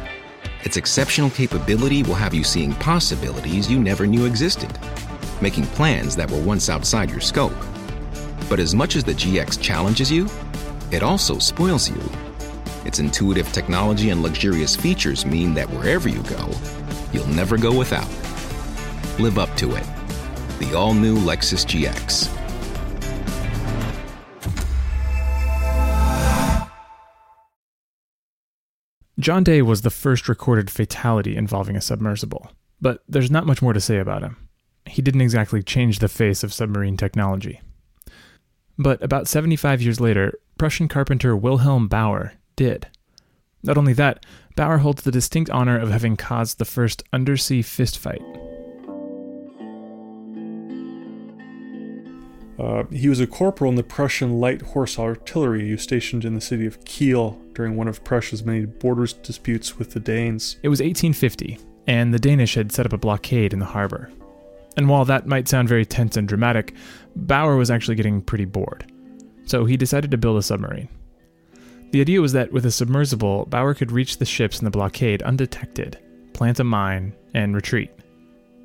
Its 0.64 0.78
exceptional 0.78 1.30
capability 1.30 2.04
will 2.04 2.14
have 2.14 2.34
you 2.34 2.44
seeing 2.44 2.74
possibilities 2.74 3.70
you 3.70 3.80
never 3.80 4.06
knew 4.06 4.26
existed, 4.26 4.78
making 5.42 5.66
plans 5.68 6.16
that 6.16 6.30
were 6.30 6.42
once 6.42 6.70
outside 6.70 7.10
your 7.10 7.20
scope. 7.20 7.56
But 8.50 8.60
as 8.60 8.76
much 8.76 8.96
as 8.96 9.04
the 9.04 9.14
GX 9.14 9.60
challenges 9.62 10.12
you, 10.12 10.28
it 10.92 11.04
also 11.04 11.40
spoils 11.40 11.90
you. 11.90 12.02
Its 12.86 13.00
intuitive 13.00 13.52
technology 13.52 14.12
and 14.12 14.22
luxurious 14.22 14.76
features 14.76 15.26
mean 15.26 15.54
that 15.56 15.70
wherever 15.72 16.08
you 16.08 16.22
go, 16.24 16.50
you'll 17.12 17.28
never 17.28 17.58
go 17.58 17.78
without. 17.78 18.08
Live 19.20 19.38
up 19.40 19.54
to 19.58 19.76
it. 19.76 19.86
The 20.60 20.76
all 20.76 20.94
new 20.94 21.18
Lexus 21.18 21.66
GX. 21.66 22.37
John 29.20 29.44
Day 29.44 29.64
was 29.64 29.82
the 29.82 29.90
first 29.90 30.30
recorded 30.30 30.70
fatality 30.70 31.36
involving 31.36 31.76
a 31.76 31.82
submersible, 31.82 32.52
but 32.80 33.04
there's 33.08 33.32
not 33.32 33.48
much 33.48 33.64
more 33.64 33.74
to 33.74 33.82
say 33.82 33.98
about 33.98 34.22
him. 34.22 34.48
He 34.86 35.02
didn't 35.02 35.22
exactly 35.22 35.64
change 35.64 36.00
the 36.00 36.08
face 36.08 36.44
of 36.44 36.54
submarine 36.54 36.98
technology. 36.98 37.62
But 38.78 39.02
about 39.02 39.28
75 39.28 39.82
years 39.82 40.00
later, 40.00 40.38
Prussian 40.60 40.88
carpenter 40.88 41.36
Wilhelm 41.36 41.88
Bauer 41.88 42.34
did. 42.56 42.88
Not 43.64 43.78
only 43.78 43.94
that, 43.94 44.24
Bauer 44.56 44.78
holds 44.78 45.02
the 45.02 45.12
distinct 45.12 45.50
honor 45.50 45.80
of 45.80 45.90
having 45.90 46.16
caused 46.16 46.60
the 46.60 46.66
first 46.66 47.04
undersea 47.12 47.64
fistfight. 47.64 48.57
Uh, 52.60 52.84
he 52.92 53.08
was 53.08 53.20
a 53.20 53.28
corporal 53.28 53.70
in 53.70 53.76
the 53.76 53.84
Prussian 53.84 54.40
light 54.40 54.62
horse 54.62 54.98
artillery 54.98 55.70
who 55.70 55.78
stationed 55.78 56.26
in 56.26 56.34
the 56.34 56.42
city 56.42 56.66
of 56.66 56.84
Kiel 56.86 57.40
during 57.54 57.76
one 57.76 57.88
of 57.88 58.04
Prussia's 58.04 58.44
many 58.44 58.66
border 58.66 59.06
disputes 59.22 59.78
with 59.78 59.92
the 59.92 60.00
Danes. 60.00 60.58
It 60.64 60.70
was 60.70 60.80
1850, 60.80 61.60
and 61.86 62.14
the 62.14 62.20
Danish 62.20 62.56
had 62.56 62.72
set 62.72 62.86
up 62.86 62.94
a 62.94 62.98
blockade 62.98 63.54
in 63.54 63.60
the 63.60 63.66
harbor. 63.66 64.12
And 64.76 64.90
while 64.90 65.06
that 65.06 65.28
might 65.28 65.48
sound 65.48 65.70
very 65.70 65.86
tense 65.86 66.18
and 66.18 66.28
dramatic, 66.28 66.74
Bauer 67.16 67.58
was 67.58 67.72
actually 67.72 67.96
getting 67.96 68.22
pretty 68.22 68.46
bored. 68.46 68.92
So 69.46 69.66
he 69.66 69.78
decided 69.78 70.12
to 70.12 70.18
build 70.18 70.38
a 70.38 70.44
submarine. 70.44 70.90
The 71.92 72.02
idea 72.02 72.22
was 72.22 72.34
that 72.34 72.52
with 72.52 72.66
a 72.66 72.72
submersible, 72.72 73.46
Bauer 73.46 73.74
could 73.74 73.92
reach 73.92 74.18
the 74.18 74.26
ships 74.26 74.60
in 74.60 74.66
the 74.66 74.72
blockade 74.72 75.24
undetected, 75.24 75.98
plant 76.34 76.60
a 76.60 76.64
mine, 76.64 77.14
and 77.34 77.56
retreat. 77.56 77.92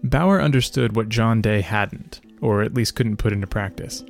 Bauer 0.03 0.43
understood 0.43 0.97
what 0.97 1.09
John 1.09 1.41
Day 1.41 1.61
hadn't, 1.61 2.21
or 2.43 2.61
at 2.63 2.75
least 2.75 2.95
couldn't 2.95 3.17
put 3.17 3.33
into 3.33 3.47
practice. 3.47 4.05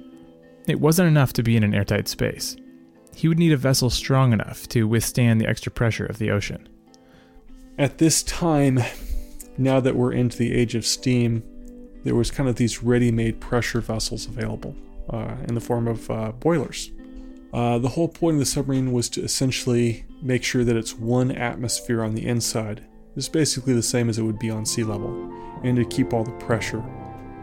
It 0.67 0.81
wasn't 0.81 1.09
enough 1.09 1.33
to 1.35 1.43
be 1.43 1.57
in 1.57 1.62
an 1.62 1.75
airtight 1.75 2.09
space. 2.09 2.57
He 3.15 3.29
would 3.29 3.39
need 3.39 3.53
a 3.53 3.57
vessel 3.57 3.91
strong 3.91 4.33
enough 4.33 4.69
to 4.71 4.89
withstand 4.89 5.41
the 5.41 5.49
extra 5.49 5.71
pressure 5.71 6.07
of 6.07 6.19
the 6.19 6.31
ocean. 6.31 6.69
At 7.79 7.99
this 7.99 8.23
time, 8.23 8.81
now 9.59 9.81
that 9.81 9.97
we're 9.97 10.12
into 10.12 10.39
the 10.39 10.55
age 10.55 10.75
of 10.75 10.87
steam, 10.87 11.43
there 12.05 12.15
was 12.15 12.31
kind 12.31 12.49
of 12.49 12.57
these 12.57 12.83
ready-made 12.83 13.41
pressure 13.41 13.81
vessels 13.81 14.27
available 14.27 14.75
uh, 15.11 15.37
in 15.47 15.55
the 15.55 15.61
form 15.61 15.87
of 15.87 16.11
uh, 16.11 16.33
boilers. 16.33 16.91
Uh, 17.53 17.79
the 17.79 17.91
whole 17.91 18.09
point 18.09 18.37
of 18.37 18.41
the 18.41 18.47
submarine 18.47 18.93
was 18.93 19.11
to 19.11 19.23
essentially 19.23 20.07
make 20.23 20.43
sure 20.43 20.65
that 20.65 20.77
it's 20.77 20.97
one 20.97 21.31
atmosphere 21.31 22.03
on 22.03 22.15
the 22.15 22.27
inside. 22.27 22.87
It's 23.15 23.29
basically 23.29 23.75
the 23.75 23.83
same 23.83 24.09
as 24.09 24.19
it 24.19 24.23
would 24.23 24.39
be 24.39 24.51
on 24.51 24.65
sea 24.65 24.85
level, 24.85 25.11
and 25.62 25.77
to 25.77 25.85
keep 25.85 26.15
all 26.15 26.25
the 26.25 26.31
pressure 26.33 26.83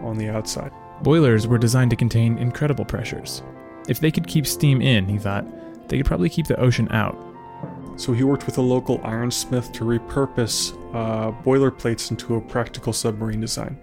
on 0.01 0.17
the 0.17 0.29
outside. 0.29 0.71
Boilers 1.01 1.47
were 1.47 1.57
designed 1.57 1.91
to 1.91 1.95
contain 1.95 2.37
incredible 2.37 2.85
pressures. 2.85 3.41
If 3.87 3.99
they 3.99 4.11
could 4.11 4.27
keep 4.27 4.45
steam 4.45 4.81
in, 4.81 5.07
he 5.07 5.17
thought, 5.17 5.45
they 5.87 5.97
could 5.97 6.05
probably 6.05 6.29
keep 6.29 6.47
the 6.47 6.59
ocean 6.59 6.87
out. 6.91 7.17
So 7.95 8.13
he 8.13 8.23
worked 8.23 8.45
with 8.45 8.57
a 8.57 8.61
local 8.61 8.99
ironsmith 8.99 9.73
to 9.73 9.83
repurpose 9.83 10.73
uh, 10.93 11.31
boiler 11.31 11.71
plates 11.71 12.11
into 12.11 12.35
a 12.35 12.41
practical 12.41 12.93
submarine 12.93 13.41
design. 13.41 13.77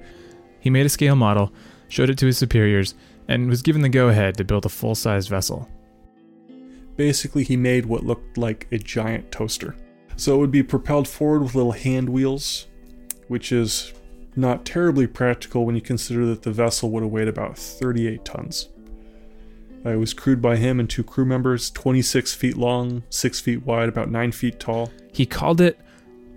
He 0.60 0.70
made 0.70 0.86
a 0.86 0.90
scale 0.90 1.16
model, 1.16 1.52
showed 1.88 2.10
it 2.10 2.18
to 2.18 2.26
his 2.26 2.38
superiors, 2.38 2.94
and 3.28 3.48
was 3.48 3.62
given 3.62 3.82
the 3.82 3.88
go 3.88 4.08
ahead 4.08 4.36
to 4.36 4.44
build 4.44 4.64
a 4.64 4.70
full 4.70 4.94
sized 4.94 5.28
vessel. 5.28 5.68
Basically, 6.96 7.44
he 7.44 7.56
made 7.56 7.86
what 7.86 8.04
looked 8.04 8.38
like 8.38 8.66
a 8.72 8.78
giant 8.78 9.30
toaster. 9.30 9.76
So 10.16 10.34
it 10.34 10.38
would 10.38 10.50
be 10.50 10.62
propelled 10.62 11.06
forward 11.06 11.42
with 11.42 11.54
little 11.54 11.72
hand 11.72 12.08
wheels, 12.08 12.68
which 13.28 13.52
is 13.52 13.92
not 14.36 14.64
terribly 14.64 15.06
practical 15.06 15.64
when 15.64 15.74
you 15.74 15.80
consider 15.80 16.26
that 16.26 16.42
the 16.42 16.50
vessel 16.52 16.90
would 16.90 17.02
have 17.02 17.12
weighed 17.12 17.28
about 17.28 17.56
38 17.56 18.24
tons. 18.24 18.68
Uh, 19.84 19.90
it 19.90 19.96
was 19.96 20.12
crewed 20.12 20.42
by 20.42 20.56
him 20.56 20.80
and 20.80 20.90
two 20.90 21.04
crew 21.04 21.24
members, 21.24 21.70
26 21.70 22.34
feet 22.34 22.56
long, 22.56 23.02
6 23.08 23.40
feet 23.40 23.64
wide, 23.64 23.88
about 23.88 24.10
9 24.10 24.32
feet 24.32 24.58
tall. 24.58 24.90
He 25.12 25.26
called 25.26 25.60
it, 25.60 25.78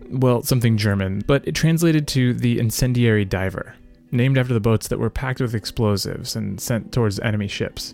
well, 0.10 0.44
something 0.44 0.78
German, 0.78 1.24
but 1.26 1.48
it 1.48 1.56
translated 1.56 2.08
to 2.10 2.34
the 2.34 2.60
incendiary 2.60 3.26
diver, 3.26 3.76
named 4.12 4.38
after 4.38 4.54
the 4.54 4.60
boats 4.60 4.88
that 4.88 5.00
were 5.00 5.10
packed 5.10 5.42
with 5.42 5.56
explosives 5.56 6.36
and 6.36 6.62
sent 6.62 6.92
towards 6.92 7.20
enemy 7.20 7.48
ships. 7.48 7.94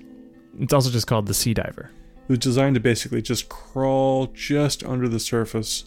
It's 0.59 0.73
also 0.73 0.89
just 0.89 1.07
called 1.07 1.27
the 1.27 1.33
sea 1.33 1.53
diver. 1.53 1.91
It 2.27 2.29
was 2.29 2.39
designed 2.39 2.75
to 2.75 2.81
basically 2.81 3.21
just 3.21 3.49
crawl 3.49 4.27
just 4.27 4.83
under 4.83 5.07
the 5.07 5.19
surface 5.19 5.85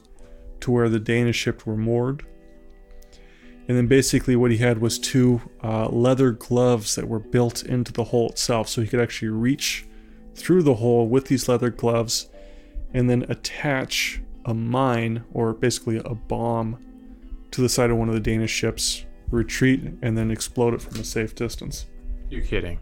to 0.60 0.70
where 0.70 0.88
the 0.88 1.00
Danish 1.00 1.36
ships 1.36 1.66
were 1.66 1.76
moored. 1.76 2.24
And 3.68 3.76
then 3.76 3.86
basically, 3.86 4.34
what 4.34 4.50
he 4.50 4.56
had 4.56 4.80
was 4.80 4.98
two 4.98 5.42
uh, 5.62 5.88
leather 5.90 6.32
gloves 6.32 6.94
that 6.94 7.06
were 7.06 7.18
built 7.18 7.62
into 7.62 7.92
the 7.92 8.04
hole 8.04 8.30
itself, 8.30 8.68
so 8.68 8.80
he 8.80 8.88
could 8.88 9.00
actually 9.00 9.28
reach 9.28 9.86
through 10.34 10.62
the 10.62 10.76
hole 10.76 11.06
with 11.06 11.26
these 11.26 11.48
leather 11.48 11.68
gloves 11.68 12.28
and 12.94 13.10
then 13.10 13.26
attach 13.28 14.22
a 14.46 14.54
mine 14.54 15.22
or 15.34 15.52
basically 15.52 15.98
a 15.98 16.14
bomb 16.14 16.78
to 17.50 17.60
the 17.60 17.68
side 17.68 17.90
of 17.90 17.98
one 17.98 18.08
of 18.08 18.14
the 18.14 18.20
Danish 18.20 18.50
ships, 18.50 19.04
retreat, 19.30 19.82
and 20.00 20.16
then 20.16 20.30
explode 20.30 20.72
it 20.72 20.80
from 20.80 20.98
a 21.00 21.04
safe 21.04 21.34
distance. 21.34 21.86
You're 22.30 22.42
kidding. 22.42 22.78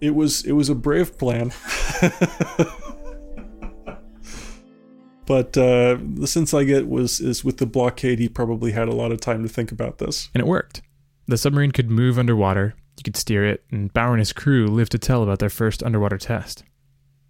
It 0.00 0.14
was 0.14 0.44
it 0.44 0.52
was 0.52 0.70
a 0.70 0.74
brave 0.74 1.18
plan. 1.18 1.52
but 5.30 5.56
uh, 5.56 5.96
the 6.00 6.26
sense 6.26 6.52
I 6.52 6.64
get 6.64 6.88
was 6.88 7.20
is 7.20 7.44
with 7.44 7.58
the 7.58 7.66
blockade, 7.66 8.18
he 8.18 8.28
probably 8.28 8.72
had 8.72 8.88
a 8.88 8.94
lot 8.96 9.12
of 9.12 9.20
time 9.20 9.44
to 9.44 9.48
think 9.48 9.70
about 9.70 9.98
this. 9.98 10.28
And 10.34 10.40
it 10.40 10.46
worked. 10.48 10.82
The 11.28 11.38
submarine 11.38 11.70
could 11.70 11.88
move 11.88 12.18
underwater, 12.18 12.74
you 12.96 13.04
could 13.04 13.16
steer 13.16 13.46
it, 13.46 13.62
and 13.70 13.92
Bauer 13.92 14.10
and 14.10 14.18
his 14.18 14.32
crew 14.32 14.66
lived 14.66 14.90
to 14.90 14.98
tell 14.98 15.22
about 15.22 15.38
their 15.38 15.48
first 15.48 15.84
underwater 15.84 16.18
test. 16.18 16.64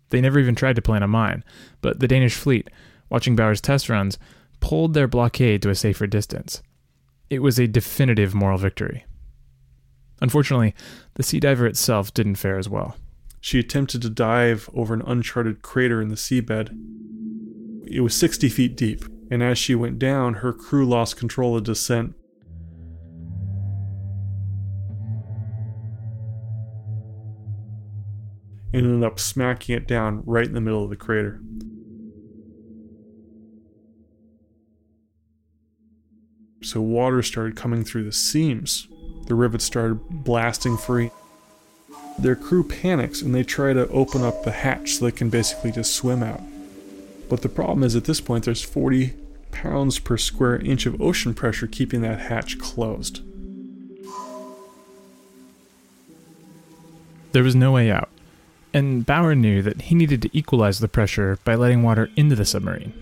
They 0.08 0.22
never 0.22 0.38
even 0.38 0.54
tried 0.54 0.76
to 0.76 0.82
plant 0.82 1.04
a 1.04 1.08
mine, 1.08 1.44
but 1.82 2.00
the 2.00 2.08
Danish 2.08 2.36
fleet, 2.36 2.70
watching 3.10 3.36
Bauer's 3.36 3.60
test 3.60 3.90
runs, 3.90 4.18
pulled 4.60 4.94
their 4.94 5.06
blockade 5.06 5.60
to 5.60 5.68
a 5.68 5.74
safer 5.74 6.06
distance. 6.06 6.62
It 7.28 7.42
was 7.42 7.58
a 7.58 7.68
definitive 7.68 8.34
moral 8.34 8.56
victory. 8.56 9.04
Unfortunately, 10.22 10.74
the 11.16 11.22
sea 11.22 11.38
diver 11.38 11.66
itself 11.66 12.14
didn't 12.14 12.36
fare 12.36 12.56
as 12.56 12.66
well. 12.66 12.96
She 13.42 13.58
attempted 13.58 14.00
to 14.00 14.08
dive 14.08 14.70
over 14.72 14.94
an 14.94 15.02
uncharted 15.06 15.60
crater 15.60 16.00
in 16.00 16.08
the 16.08 16.14
seabed, 16.14 16.70
it 17.90 18.00
was 18.00 18.14
60 18.14 18.48
feet 18.48 18.76
deep, 18.76 19.04
and 19.30 19.42
as 19.42 19.58
she 19.58 19.74
went 19.74 19.98
down, 19.98 20.34
her 20.34 20.52
crew 20.52 20.86
lost 20.86 21.16
control 21.16 21.56
of 21.56 21.64
descent. 21.64 22.14
And 28.72 28.86
ended 28.86 29.02
up 29.02 29.18
smacking 29.18 29.76
it 29.76 29.88
down 29.88 30.22
right 30.24 30.46
in 30.46 30.52
the 30.52 30.60
middle 30.60 30.84
of 30.84 30.90
the 30.90 30.96
crater. 30.96 31.40
So 36.62 36.80
water 36.80 37.22
started 37.22 37.56
coming 37.56 37.82
through 37.82 38.04
the 38.04 38.12
seams. 38.12 38.86
The 39.26 39.34
rivets 39.34 39.64
started 39.64 39.98
blasting 40.10 40.76
free. 40.76 41.10
Their 42.18 42.36
crew 42.36 42.62
panics 42.62 43.22
and 43.22 43.34
they 43.34 43.42
try 43.42 43.72
to 43.72 43.88
open 43.88 44.22
up 44.22 44.44
the 44.44 44.52
hatch 44.52 44.94
so 44.94 45.06
they 45.06 45.10
can 45.10 45.30
basically 45.30 45.72
just 45.72 45.94
swim 45.96 46.22
out. 46.22 46.40
But 47.30 47.42
the 47.42 47.48
problem 47.48 47.84
is 47.84 47.94
at 47.94 48.04
this 48.04 48.20
point 48.20 48.44
there's 48.44 48.60
40 48.60 49.14
pounds 49.52 50.00
per 50.00 50.16
square 50.16 50.56
inch 50.56 50.84
of 50.84 51.00
ocean 51.00 51.32
pressure 51.32 51.68
keeping 51.68 52.02
that 52.02 52.18
hatch 52.18 52.58
closed. 52.58 53.22
There 57.30 57.44
was 57.44 57.54
no 57.54 57.70
way 57.70 57.88
out, 57.88 58.08
and 58.74 59.06
Bauer 59.06 59.36
knew 59.36 59.62
that 59.62 59.82
he 59.82 59.94
needed 59.94 60.20
to 60.22 60.36
equalize 60.36 60.80
the 60.80 60.88
pressure 60.88 61.38
by 61.44 61.54
letting 61.54 61.84
water 61.84 62.10
into 62.16 62.34
the 62.34 62.44
submarine. 62.44 62.92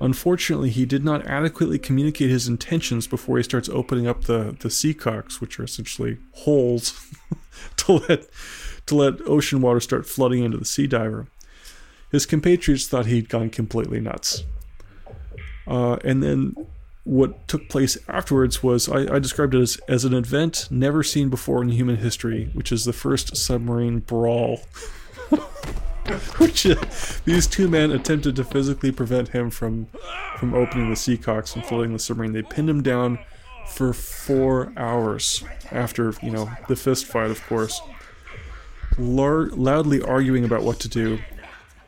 Unfortunately, 0.00 0.70
he 0.70 0.84
did 0.84 1.04
not 1.04 1.26
adequately 1.26 1.80
communicate 1.80 2.30
his 2.30 2.46
intentions 2.46 3.08
before 3.08 3.36
he 3.36 3.42
starts 3.42 3.68
opening 3.68 4.06
up 4.06 4.24
the, 4.24 4.56
the 4.60 4.68
seacocks, 4.68 5.40
which 5.40 5.58
are 5.58 5.64
essentially 5.64 6.18
holes 6.32 7.12
to 7.76 7.94
let 7.94 8.28
to 8.86 8.94
let 8.94 9.20
ocean 9.26 9.60
water 9.60 9.80
start 9.80 10.06
flooding 10.06 10.44
into 10.44 10.58
the 10.58 10.64
sea 10.64 10.86
diver. 10.86 11.26
His 12.12 12.26
compatriots 12.26 12.86
thought 12.86 13.06
he'd 13.06 13.28
gone 13.28 13.50
completely 13.50 13.98
nuts. 13.98 14.44
Uh, 15.66 15.96
and 16.04 16.22
then 16.22 16.54
what 17.04 17.48
took 17.48 17.68
place 17.68 17.98
afterwards 18.08 18.62
was 18.62 18.88
I, 18.88 19.14
I 19.14 19.18
described 19.18 19.54
it 19.54 19.60
as, 19.60 19.76
as 19.88 20.04
an 20.04 20.14
event 20.14 20.68
never 20.70 21.02
seen 21.02 21.30
before 21.30 21.62
in 21.62 21.70
human 21.70 21.96
history, 21.96 22.50
which 22.52 22.70
is 22.70 22.84
the 22.84 22.92
first 22.92 23.36
submarine 23.36 24.00
brawl. 24.00 24.60
which 26.36 26.66
uh, 26.66 26.74
these 27.24 27.46
two 27.46 27.68
men 27.68 27.90
attempted 27.90 28.36
to 28.36 28.44
physically 28.44 28.92
prevent 28.92 29.28
him 29.28 29.50
from 29.50 29.86
from 30.36 30.52
opening 30.52 30.88
the 30.88 30.96
seacocks 30.96 31.54
and 31.54 31.64
floating 31.64 31.92
the 31.92 31.98
submarine. 31.98 32.32
They 32.32 32.42
pinned 32.42 32.68
him 32.68 32.82
down 32.82 33.18
for 33.68 33.92
four 33.92 34.72
hours 34.76 35.44
after 35.70 36.12
you 36.22 36.30
know 36.30 36.50
the 36.68 36.76
fist 36.76 37.06
fight, 37.06 37.30
of 37.30 37.44
course, 37.46 37.80
Lar- 38.98 39.46
loudly 39.50 40.02
arguing 40.02 40.44
about 40.44 40.62
what 40.62 40.80
to 40.80 40.88
do. 40.88 41.18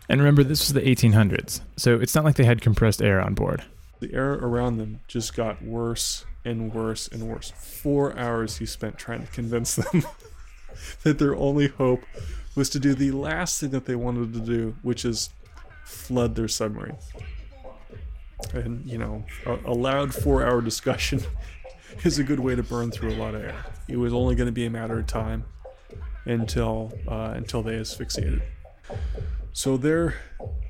And 0.08 0.20
remember, 0.20 0.44
this 0.44 0.60
was 0.60 0.72
the 0.74 0.82
1800s, 0.82 1.60
so 1.76 1.98
it's 1.98 2.14
not 2.14 2.24
like 2.24 2.36
they 2.36 2.44
had 2.44 2.60
compressed 2.60 3.00
air 3.00 3.20
on 3.20 3.34
board. 3.34 3.64
The 4.00 4.12
air 4.12 4.34
around 4.34 4.76
them 4.76 5.00
just 5.08 5.34
got 5.34 5.62
worse 5.62 6.26
and 6.44 6.74
worse 6.74 7.08
and 7.08 7.28
worse. 7.28 7.52
Four 7.56 8.16
hours 8.18 8.58
he 8.58 8.66
spent 8.66 8.98
trying 8.98 9.24
to 9.24 9.32
convince 9.32 9.76
them 9.76 10.04
that 11.04 11.18
their 11.18 11.34
only 11.34 11.68
hope 11.68 12.02
was 12.54 12.68
to 12.70 12.78
do 12.78 12.94
the 12.94 13.12
last 13.12 13.60
thing 13.60 13.70
that 13.70 13.86
they 13.86 13.94
wanted 13.94 14.34
to 14.34 14.40
do, 14.40 14.76
which 14.82 15.04
is 15.04 15.30
flood 15.84 16.34
their 16.34 16.48
submarine. 16.48 16.96
And, 18.52 18.84
you 18.84 18.98
know, 18.98 19.24
a, 19.46 19.58
a 19.64 19.72
loud 19.72 20.14
four 20.14 20.44
hour 20.44 20.60
discussion 20.60 21.22
is 22.04 22.18
a 22.18 22.24
good 22.24 22.40
way 22.40 22.54
to 22.54 22.62
burn 22.62 22.90
through 22.90 23.10
a 23.10 23.16
lot 23.16 23.34
of 23.34 23.42
air. 23.42 23.64
It 23.88 23.96
was 23.96 24.12
only 24.12 24.34
going 24.34 24.46
to 24.48 24.52
be 24.52 24.66
a 24.66 24.70
matter 24.70 24.98
of 24.98 25.06
time 25.06 25.44
until 26.26 26.92
uh, 27.08 27.32
until 27.34 27.62
they 27.62 27.76
asphyxiated. 27.78 28.42
So 29.56 29.76
their 29.76 30.16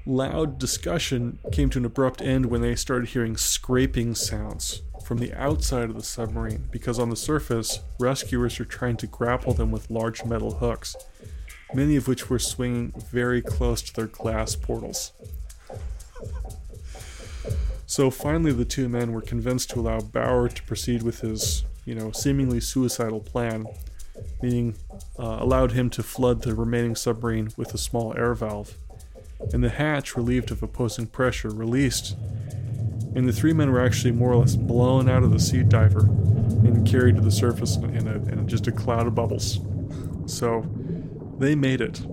loud 0.04 0.58
discussion 0.58 1.38
came 1.50 1.70
to 1.70 1.78
an 1.78 1.86
abrupt 1.86 2.20
end 2.20 2.46
when 2.46 2.60
they 2.60 2.76
started 2.76 3.08
hearing 3.08 3.34
scraping 3.34 4.14
sounds 4.14 4.82
from 5.02 5.18
the 5.18 5.32
outside 5.32 5.88
of 5.88 5.96
the 5.96 6.02
submarine 6.02 6.68
because 6.70 6.98
on 6.98 7.08
the 7.08 7.16
surface, 7.16 7.80
rescuers 7.98 8.58
were 8.58 8.66
trying 8.66 8.98
to 8.98 9.06
grapple 9.06 9.54
them 9.54 9.70
with 9.70 9.90
large 9.90 10.26
metal 10.26 10.56
hooks, 10.56 10.96
many 11.72 11.96
of 11.96 12.06
which 12.06 12.28
were 12.28 12.38
swinging 12.38 12.92
very 13.10 13.40
close 13.40 13.80
to 13.80 13.94
their 13.94 14.06
glass 14.06 14.54
portals. 14.54 15.12
So 17.86 18.10
finally, 18.10 18.52
the 18.52 18.66
two 18.66 18.90
men 18.90 19.12
were 19.12 19.22
convinced 19.22 19.70
to 19.70 19.80
allow 19.80 20.00
Bauer 20.00 20.50
to 20.50 20.62
proceed 20.64 21.02
with 21.02 21.20
his, 21.20 21.64
you 21.86 21.94
know, 21.94 22.12
seemingly 22.12 22.60
suicidal 22.60 23.20
plan, 23.20 23.64
meaning 24.42 24.74
uh, 25.18 25.38
allowed 25.40 25.72
him 25.72 25.90
to 25.90 26.02
flood 26.02 26.42
the 26.42 26.54
remaining 26.54 26.94
submarine 26.96 27.50
with 27.56 27.74
a 27.74 27.78
small 27.78 28.14
air 28.16 28.34
valve. 28.34 28.74
And 29.52 29.62
the 29.62 29.70
hatch, 29.70 30.16
relieved 30.16 30.50
of 30.50 30.62
opposing 30.62 31.06
pressure, 31.06 31.50
released 31.50 32.16
and 33.14 33.28
the 33.28 33.32
three 33.32 33.52
men 33.52 33.70
were 33.70 33.84
actually 33.84 34.12
more 34.12 34.32
or 34.32 34.36
less 34.36 34.56
blown 34.56 35.08
out 35.08 35.22
of 35.22 35.30
the 35.30 35.38
sea 35.38 35.62
diver 35.62 36.00
and 36.00 36.86
carried 36.86 37.16
to 37.16 37.22
the 37.22 37.30
surface 37.30 37.76
in, 37.76 38.08
a, 38.08 38.16
in 38.32 38.46
just 38.48 38.66
a 38.66 38.72
cloud 38.72 39.06
of 39.06 39.14
bubbles. 39.14 39.60
So 40.26 40.66
they 41.38 41.54
made 41.54 41.80
it. 41.80 42.04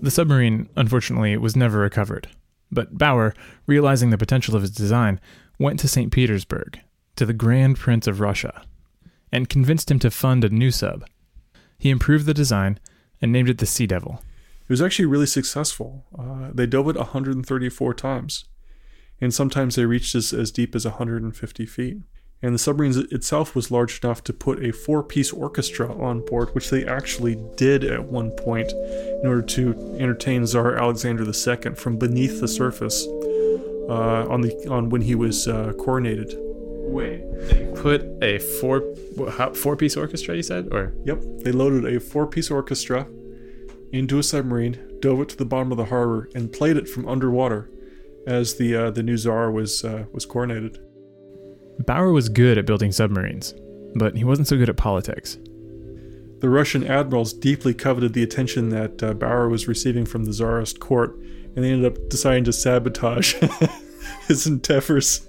The 0.00 0.10
submarine, 0.10 0.68
unfortunately, 0.76 1.36
was 1.36 1.56
never 1.56 1.78
recovered. 1.78 2.28
But 2.70 2.98
Bauer, 2.98 3.34
realizing 3.66 4.10
the 4.10 4.18
potential 4.18 4.54
of 4.56 4.62
his 4.62 4.70
design, 4.70 5.20
went 5.58 5.80
to 5.80 5.88
St. 5.88 6.12
Petersburg, 6.12 6.80
to 7.16 7.24
the 7.24 7.32
Grand 7.32 7.76
Prince 7.76 8.06
of 8.06 8.20
Russia, 8.20 8.62
and 9.32 9.48
convinced 9.48 9.90
him 9.90 9.98
to 10.00 10.10
fund 10.10 10.44
a 10.44 10.48
new 10.48 10.70
sub. 10.70 11.06
He 11.78 11.90
improved 11.90 12.26
the 12.26 12.34
design 12.34 12.78
and 13.20 13.32
named 13.32 13.48
it 13.48 13.58
the 13.58 13.66
Sea 13.66 13.86
Devil. 13.86 14.22
It 14.62 14.70
was 14.70 14.82
actually 14.82 15.06
really 15.06 15.26
successful. 15.26 16.04
Uh, 16.18 16.50
they 16.52 16.66
dove 16.66 16.88
it 16.88 16.96
134 16.96 17.94
times 17.94 18.44
and 19.20 19.34
sometimes 19.34 19.74
they 19.74 19.84
reached 19.84 20.14
as, 20.14 20.32
as 20.32 20.50
deep 20.50 20.74
as 20.74 20.84
150 20.84 21.66
feet. 21.66 21.98
And 22.40 22.54
the 22.54 22.58
submarine 22.58 22.94
itself 23.10 23.56
was 23.56 23.72
large 23.72 24.02
enough 24.04 24.22
to 24.24 24.32
put 24.32 24.64
a 24.64 24.72
four 24.72 25.02
piece 25.02 25.32
orchestra 25.32 25.92
on 26.00 26.24
board, 26.24 26.54
which 26.54 26.70
they 26.70 26.86
actually 26.86 27.36
did 27.56 27.82
at 27.82 28.04
one 28.04 28.30
point 28.30 28.70
in 28.70 29.22
order 29.24 29.42
to 29.42 29.96
entertain 29.98 30.46
Tsar 30.46 30.76
Alexander 30.76 31.24
II 31.24 31.74
from 31.74 31.98
beneath 31.98 32.40
the 32.40 32.46
surface 32.46 33.04
uh, 33.88 34.26
on, 34.28 34.42
the, 34.42 34.68
on 34.70 34.88
when 34.88 35.02
he 35.02 35.16
was 35.16 35.48
uh, 35.48 35.72
coronated. 35.78 36.32
Wait, 36.88 37.22
they 37.48 37.72
put 37.76 38.02
a 38.22 38.38
four 38.38 38.82
four 39.54 39.76
piece 39.76 39.96
orchestra, 39.96 40.34
you 40.34 40.42
said? 40.42 40.68
or 40.72 40.94
Yep, 41.04 41.22
they 41.44 41.52
loaded 41.52 41.84
a 41.84 42.00
four 42.00 42.26
piece 42.26 42.50
orchestra 42.50 43.06
into 43.92 44.18
a 44.18 44.22
submarine, 44.22 44.98
dove 45.00 45.20
it 45.20 45.28
to 45.30 45.36
the 45.36 45.44
bottom 45.44 45.70
of 45.70 45.78
the 45.78 45.86
harbor, 45.86 46.28
and 46.34 46.52
played 46.52 46.76
it 46.76 46.88
from 46.88 47.08
underwater 47.08 47.70
as 48.26 48.56
the 48.56 48.74
uh, 48.74 48.90
the 48.90 49.02
new 49.02 49.16
czar 49.16 49.50
was 49.50 49.84
uh, 49.84 50.04
was 50.12 50.26
coronated. 50.26 50.78
Bauer 51.86 52.12
was 52.12 52.28
good 52.28 52.58
at 52.58 52.66
building 52.66 52.90
submarines, 52.90 53.54
but 53.94 54.16
he 54.16 54.24
wasn't 54.24 54.48
so 54.48 54.56
good 54.56 54.68
at 54.68 54.76
politics. 54.76 55.38
The 56.40 56.48
Russian 56.48 56.86
admirals 56.86 57.32
deeply 57.32 57.74
coveted 57.74 58.12
the 58.12 58.22
attention 58.22 58.68
that 58.70 59.02
uh, 59.02 59.14
Bauer 59.14 59.48
was 59.48 59.66
receiving 59.66 60.06
from 60.06 60.24
the 60.24 60.32
czarist 60.32 60.80
court, 60.80 61.16
and 61.54 61.64
they 61.64 61.70
ended 61.70 61.92
up 61.92 62.08
deciding 62.08 62.44
to 62.44 62.52
sabotage 62.52 63.34
his 64.28 64.46
endeavors. 64.46 65.27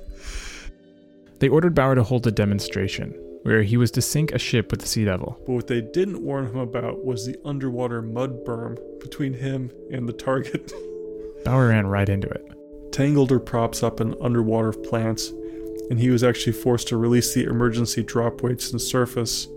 They 1.40 1.50
ordered 1.50 1.76
Bauer 1.76 1.96
to 1.96 2.04
hold 2.04 2.28
a 2.28 2.32
demonstration 2.32 3.12
where 3.44 3.64
he 3.64 3.78
was 3.78 3.92
to 3.92 4.02
sink 4.02 4.32
a 4.32 4.40
ship 4.40 4.70
with 4.72 4.82
the 4.82 4.88
Sea 4.88 5.06
Devil. 5.06 5.38
But 5.46 5.54
what 5.54 5.68
they 5.68 5.82
didn't 5.82 6.22
warn 6.22 6.48
him 6.48 6.58
about 6.58 7.06
was 7.06 7.26
the 7.26 7.38
underwater 7.46 8.02
mud 8.02 8.44
berm 8.46 8.78
between 9.00 9.34
him 9.34 9.72
and 9.92 10.08
the 10.08 10.14
target. 10.14 10.72
Bauer 11.46 11.70
ran 11.70 11.88
right 11.88 12.10
into 12.10 12.28
it 12.28 12.46
tangled 12.92 13.32
her 13.32 13.40
props 13.40 13.84
up 13.84 14.02
in 14.02 14.16
underwater 14.22 14.74
plants, 14.74 15.32
and 15.90 16.00
he 16.00 16.10
was 16.10 16.24
actually 16.24 16.54
forced 16.54 16.88
to 16.88 16.98
release 16.98 17.34
the 17.34 17.44
emergency 17.46 18.04
drop 18.04 18.42
weights 18.42 18.68
to 18.68 18.74
the 18.74 18.80
surface. 18.80 19.48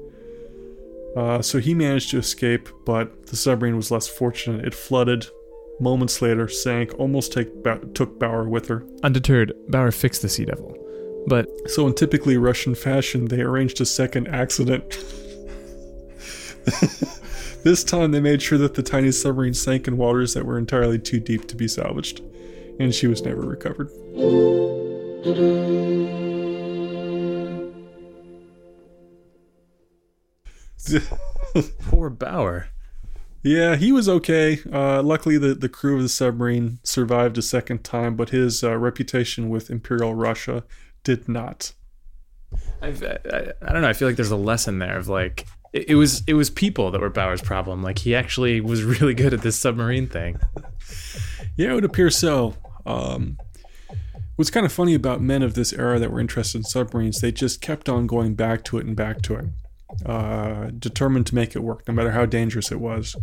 Uh, 1.16 1.42
so 1.42 1.58
he 1.58 1.74
managed 1.74 2.10
to 2.10 2.18
escape, 2.18 2.68
but 2.86 3.26
the 3.26 3.36
submarine 3.36 3.76
was 3.76 3.90
less 3.90 4.08
fortunate. 4.08 4.64
It 4.64 4.74
flooded. 4.74 5.26
Moments 5.80 6.22
later, 6.22 6.48
sank, 6.48 6.92
almost 6.98 7.32
take, 7.32 7.48
took 7.94 8.18
Bauer 8.18 8.48
with 8.48 8.68
her. 8.68 8.86
Undeterred, 9.02 9.52
Bauer 9.68 9.90
fixed 9.90 10.22
the 10.22 10.28
Sea 10.28 10.44
Devil. 10.44 10.76
But. 11.26 11.48
So, 11.66 11.86
in 11.86 11.94
typically 11.94 12.36
Russian 12.36 12.74
fashion, 12.74 13.26
they 13.26 13.40
arranged 13.40 13.80
a 13.80 13.86
second 13.86 14.28
accident. 14.28 14.90
this 17.64 17.84
time, 17.84 18.10
they 18.10 18.20
made 18.20 18.42
sure 18.42 18.58
that 18.58 18.74
the 18.74 18.82
tiny 18.82 19.12
submarine 19.12 19.54
sank 19.54 19.86
in 19.86 19.96
waters 19.96 20.34
that 20.34 20.44
were 20.44 20.58
entirely 20.58 20.98
too 20.98 21.20
deep 21.20 21.48
to 21.48 21.56
be 21.56 21.68
salvaged 21.68 22.20
and 22.78 22.94
she 22.94 23.06
was 23.06 23.22
never 23.22 23.42
recovered. 23.42 23.90
Poor 31.82 32.10
Bauer. 32.10 32.68
Yeah, 33.44 33.76
he 33.76 33.90
was 33.92 34.08
okay. 34.08 34.60
Uh, 34.72 35.02
luckily, 35.02 35.36
the, 35.36 35.54
the 35.54 35.68
crew 35.68 35.96
of 35.96 36.02
the 36.02 36.08
submarine 36.08 36.78
survived 36.84 37.36
a 37.38 37.42
second 37.42 37.82
time, 37.82 38.14
but 38.14 38.30
his 38.30 38.62
uh, 38.62 38.76
reputation 38.76 39.48
with 39.48 39.70
Imperial 39.70 40.14
Russia 40.14 40.64
did 41.04 41.28
not. 41.28 41.72
I've, 42.80 43.02
I, 43.02 43.52
I 43.62 43.72
don't 43.72 43.82
know. 43.82 43.88
I 43.88 43.92
feel 43.92 44.08
like 44.08 44.16
there's 44.16 44.30
a 44.30 44.36
lesson 44.36 44.78
there 44.78 44.98
of 44.98 45.08
like 45.08 45.46
it, 45.72 45.90
it 45.90 45.94
was 45.94 46.22
it 46.26 46.34
was 46.34 46.50
people 46.50 46.90
that 46.90 47.00
were 47.00 47.10
Bauer's 47.10 47.42
problem. 47.42 47.82
Like 47.82 47.98
he 47.98 48.14
actually 48.14 48.60
was 48.60 48.82
really 49.00 49.14
good 49.14 49.32
at 49.32 49.42
this 49.42 49.58
submarine 49.58 50.08
thing. 50.08 50.38
Yeah, 51.56 51.70
it 51.70 51.74
would 51.74 51.84
appear 51.84 52.10
so. 52.10 52.56
Um, 52.86 53.38
what's 54.36 54.50
kind 54.50 54.66
of 54.66 54.72
funny 54.72 54.94
about 54.94 55.20
men 55.20 55.42
of 55.42 55.54
this 55.54 55.72
era 55.72 55.98
that 55.98 56.10
were 56.10 56.20
interested 56.20 56.58
in 56.58 56.64
submarines, 56.64 57.20
they 57.20 57.32
just 57.32 57.60
kept 57.60 57.88
on 57.88 58.06
going 58.06 58.34
back 58.34 58.64
to 58.64 58.78
it 58.78 58.86
and 58.86 58.96
back 58.96 59.22
to 59.22 59.36
it, 59.36 59.44
uh, 60.06 60.70
determined 60.78 61.26
to 61.26 61.34
make 61.34 61.54
it 61.54 61.60
work, 61.60 61.86
no 61.86 61.94
matter 61.94 62.12
how 62.12 62.26
dangerous 62.26 62.72
it 62.72 62.80
was. 62.80 63.14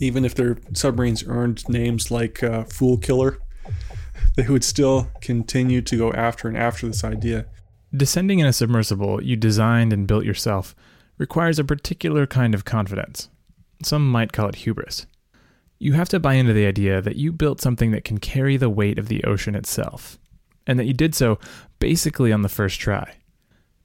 Even 0.00 0.24
if 0.24 0.34
their 0.34 0.58
submarines 0.72 1.24
earned 1.26 1.68
names 1.68 2.10
like 2.10 2.42
uh, 2.42 2.64
Fool 2.64 2.96
Killer, 2.96 3.38
they 4.38 4.46
would 4.46 4.62
still 4.62 5.10
continue 5.20 5.82
to 5.82 5.96
go 5.96 6.12
after 6.12 6.46
and 6.46 6.56
after 6.56 6.86
this 6.86 7.02
idea. 7.02 7.46
Descending 7.92 8.38
in 8.38 8.46
a 8.46 8.52
submersible 8.52 9.20
you 9.20 9.34
designed 9.34 9.92
and 9.92 10.06
built 10.06 10.24
yourself 10.24 10.76
requires 11.18 11.58
a 11.58 11.64
particular 11.64 12.24
kind 12.24 12.54
of 12.54 12.64
confidence. 12.64 13.30
Some 13.82 14.08
might 14.08 14.32
call 14.32 14.48
it 14.48 14.54
hubris. 14.54 15.06
You 15.80 15.94
have 15.94 16.08
to 16.10 16.20
buy 16.20 16.34
into 16.34 16.52
the 16.52 16.66
idea 16.66 17.02
that 17.02 17.16
you 17.16 17.32
built 17.32 17.60
something 17.60 17.90
that 17.90 18.04
can 18.04 18.18
carry 18.18 18.56
the 18.56 18.70
weight 18.70 18.96
of 18.96 19.08
the 19.08 19.24
ocean 19.24 19.56
itself, 19.56 20.20
and 20.68 20.78
that 20.78 20.84
you 20.84 20.94
did 20.94 21.16
so 21.16 21.40
basically 21.80 22.32
on 22.32 22.42
the 22.42 22.48
first 22.48 22.78
try. 22.78 23.16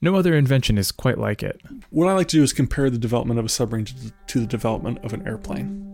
No 0.01 0.13
other 0.13 0.35
invention 0.35 0.77
is 0.77 0.91
quite 0.91 1.17
like 1.17 1.41
it. 1.41 1.61
What 1.89 2.07
I 2.07 2.13
like 2.13 2.27
to 2.27 2.37
do 2.37 2.43
is 2.43 2.53
compare 2.53 2.91
the 2.91 2.99
development 2.99 3.39
of 3.39 3.45
a 3.45 3.49
submarine 3.49 3.85
to 3.85 3.95
the, 3.95 4.13
to 4.27 4.39
the 4.41 4.45
development 4.45 4.99
of 5.03 5.13
an 5.13 5.27
airplane, 5.27 5.92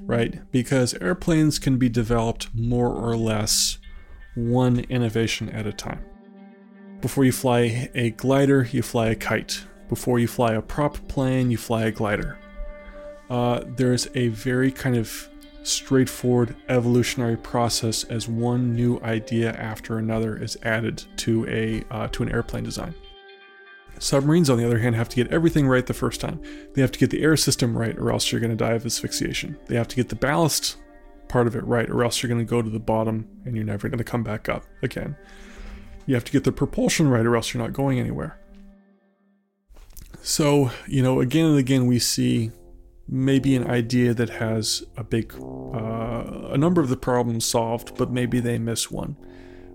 right? 0.00 0.40
Because 0.52 0.94
airplanes 0.94 1.58
can 1.58 1.78
be 1.78 1.88
developed 1.88 2.48
more 2.54 2.88
or 2.88 3.16
less 3.16 3.78
one 4.34 4.80
innovation 4.80 5.48
at 5.50 5.66
a 5.66 5.72
time. 5.72 6.04
Before 7.00 7.24
you 7.24 7.32
fly 7.32 7.90
a 7.94 8.10
glider, 8.10 8.68
you 8.70 8.82
fly 8.82 9.08
a 9.08 9.14
kite. 9.14 9.64
Before 9.88 10.18
you 10.18 10.26
fly 10.26 10.54
a 10.54 10.62
prop 10.62 11.06
plane, 11.08 11.50
you 11.50 11.56
fly 11.56 11.84
a 11.84 11.90
glider 11.90 12.38
uh, 13.30 13.62
there's 13.76 14.08
a 14.14 14.28
very 14.28 14.70
kind 14.70 14.96
of 14.96 15.28
straightforward 15.62 16.54
evolutionary 16.68 17.36
process 17.36 18.04
as 18.04 18.28
one 18.28 18.74
new 18.74 19.00
idea 19.00 19.52
after 19.52 19.98
another 19.98 20.36
is 20.36 20.58
added 20.62 21.02
to 21.16 21.46
a 21.48 21.82
uh, 21.90 22.06
to 22.08 22.22
an 22.22 22.30
airplane 22.30 22.64
design. 22.64 22.94
Submarines, 24.04 24.50
on 24.50 24.58
the 24.58 24.66
other 24.66 24.80
hand, 24.80 24.94
have 24.96 25.08
to 25.08 25.16
get 25.16 25.32
everything 25.32 25.66
right 25.66 25.86
the 25.86 25.94
first 25.94 26.20
time. 26.20 26.38
They 26.74 26.82
have 26.82 26.92
to 26.92 26.98
get 26.98 27.08
the 27.08 27.22
air 27.22 27.38
system 27.38 27.76
right, 27.76 27.96
or 27.96 28.12
else 28.12 28.30
you're 28.30 28.40
going 28.40 28.50
to 28.50 28.56
die 28.56 28.74
of 28.74 28.84
asphyxiation. 28.84 29.58
They 29.64 29.76
have 29.76 29.88
to 29.88 29.96
get 29.96 30.10
the 30.10 30.14
ballast 30.14 30.76
part 31.26 31.46
of 31.46 31.56
it 31.56 31.64
right, 31.64 31.88
or 31.88 32.04
else 32.04 32.22
you're 32.22 32.28
going 32.28 32.44
to 32.44 32.50
go 32.50 32.60
to 32.60 32.68
the 32.68 32.78
bottom 32.78 33.26
and 33.46 33.56
you're 33.56 33.64
never 33.64 33.88
going 33.88 33.96
to 33.96 34.04
come 34.04 34.22
back 34.22 34.50
up 34.50 34.64
again. 34.82 35.16
You 36.04 36.14
have 36.16 36.24
to 36.24 36.32
get 36.32 36.44
the 36.44 36.52
propulsion 36.52 37.08
right, 37.08 37.24
or 37.24 37.34
else 37.34 37.54
you're 37.54 37.62
not 37.62 37.72
going 37.72 37.98
anywhere. 37.98 38.38
So, 40.20 40.70
you 40.86 41.02
know, 41.02 41.20
again 41.20 41.46
and 41.46 41.58
again, 41.58 41.86
we 41.86 41.98
see 41.98 42.50
maybe 43.08 43.56
an 43.56 43.66
idea 43.66 44.12
that 44.12 44.28
has 44.28 44.84
a 44.98 45.04
big 45.04 45.34
uh, 45.40 46.50
a 46.52 46.58
number 46.58 46.82
of 46.82 46.90
the 46.90 46.96
problems 46.96 47.44
solved 47.44 47.94
but 47.96 48.10
maybe 48.10 48.40
they 48.40 48.58
miss 48.58 48.90
one 48.90 49.14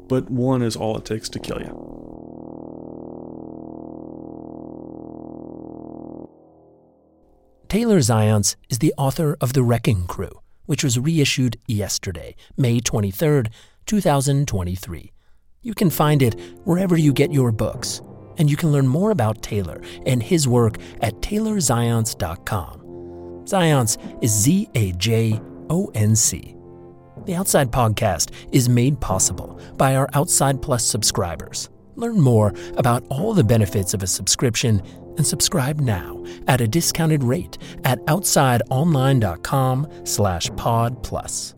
but 0.08 0.32
one 0.32 0.64
is 0.64 0.76
all 0.76 0.98
it 0.98 1.06
takes 1.06 1.30
to 1.30 1.38
kill 1.38 1.60
you 1.62 2.39
Taylor 7.70 8.00
Zajonc 8.00 8.56
is 8.72 8.80
the 8.80 8.96
author 8.98 9.38
of 9.40 9.54
The 9.54 9.62
Wrecking 9.62 10.08
Crew, 10.08 10.42
which 10.66 10.84
was 10.84 10.98
reissued 10.98 11.60
yesterday, 11.68 12.36
May 12.58 12.80
23rd, 12.80 13.50
2023. 13.86 15.12
You 15.62 15.76
can 15.76 15.92
find 15.92 16.24
it 16.24 16.40
wherever 16.64 16.98
you 16.98 17.14
get 17.14 17.32
your 17.32 17.52
books, 17.52 18.02
and 18.40 18.50
you 18.50 18.58
can 18.58 18.72
learn 18.72 18.88
more 18.88 19.12
about 19.12 19.44
Taylor 19.44 19.84
and 20.08 20.24
his 20.24 20.48
work 20.48 20.78
at 21.02 21.22
taylorzajonc.com. 21.22 22.80
Zajonc 23.46 24.24
is 24.24 24.32
Z 24.32 24.68
A 24.74 24.92
J 24.94 25.40
O 25.70 25.92
N 25.94 26.16
C. 26.16 26.56
The 27.26 27.36
Outside 27.36 27.72
Podcast 27.72 28.32
is 28.52 28.68
made 28.68 29.00
possible 29.00 29.60
by 29.78 29.96
our 29.96 30.10
Outside 30.16 30.64
Plus 30.64 30.84
subscribers. 30.84 31.70
Learn 32.00 32.20
more 32.20 32.54
about 32.78 33.06
all 33.10 33.34
the 33.34 33.44
benefits 33.44 33.94
of 33.94 34.02
a 34.02 34.08
subscription 34.08 34.82
and 35.18 35.26
subscribe 35.28 35.80
now 35.80 36.24
at 36.48 36.62
a 36.62 36.68
discounted 36.68 37.24
rate 37.24 37.58
at 37.84 38.04
outsideonline.com 38.06 39.88
slash 40.06 40.50
pod 40.56 41.04
plus. 41.04 41.56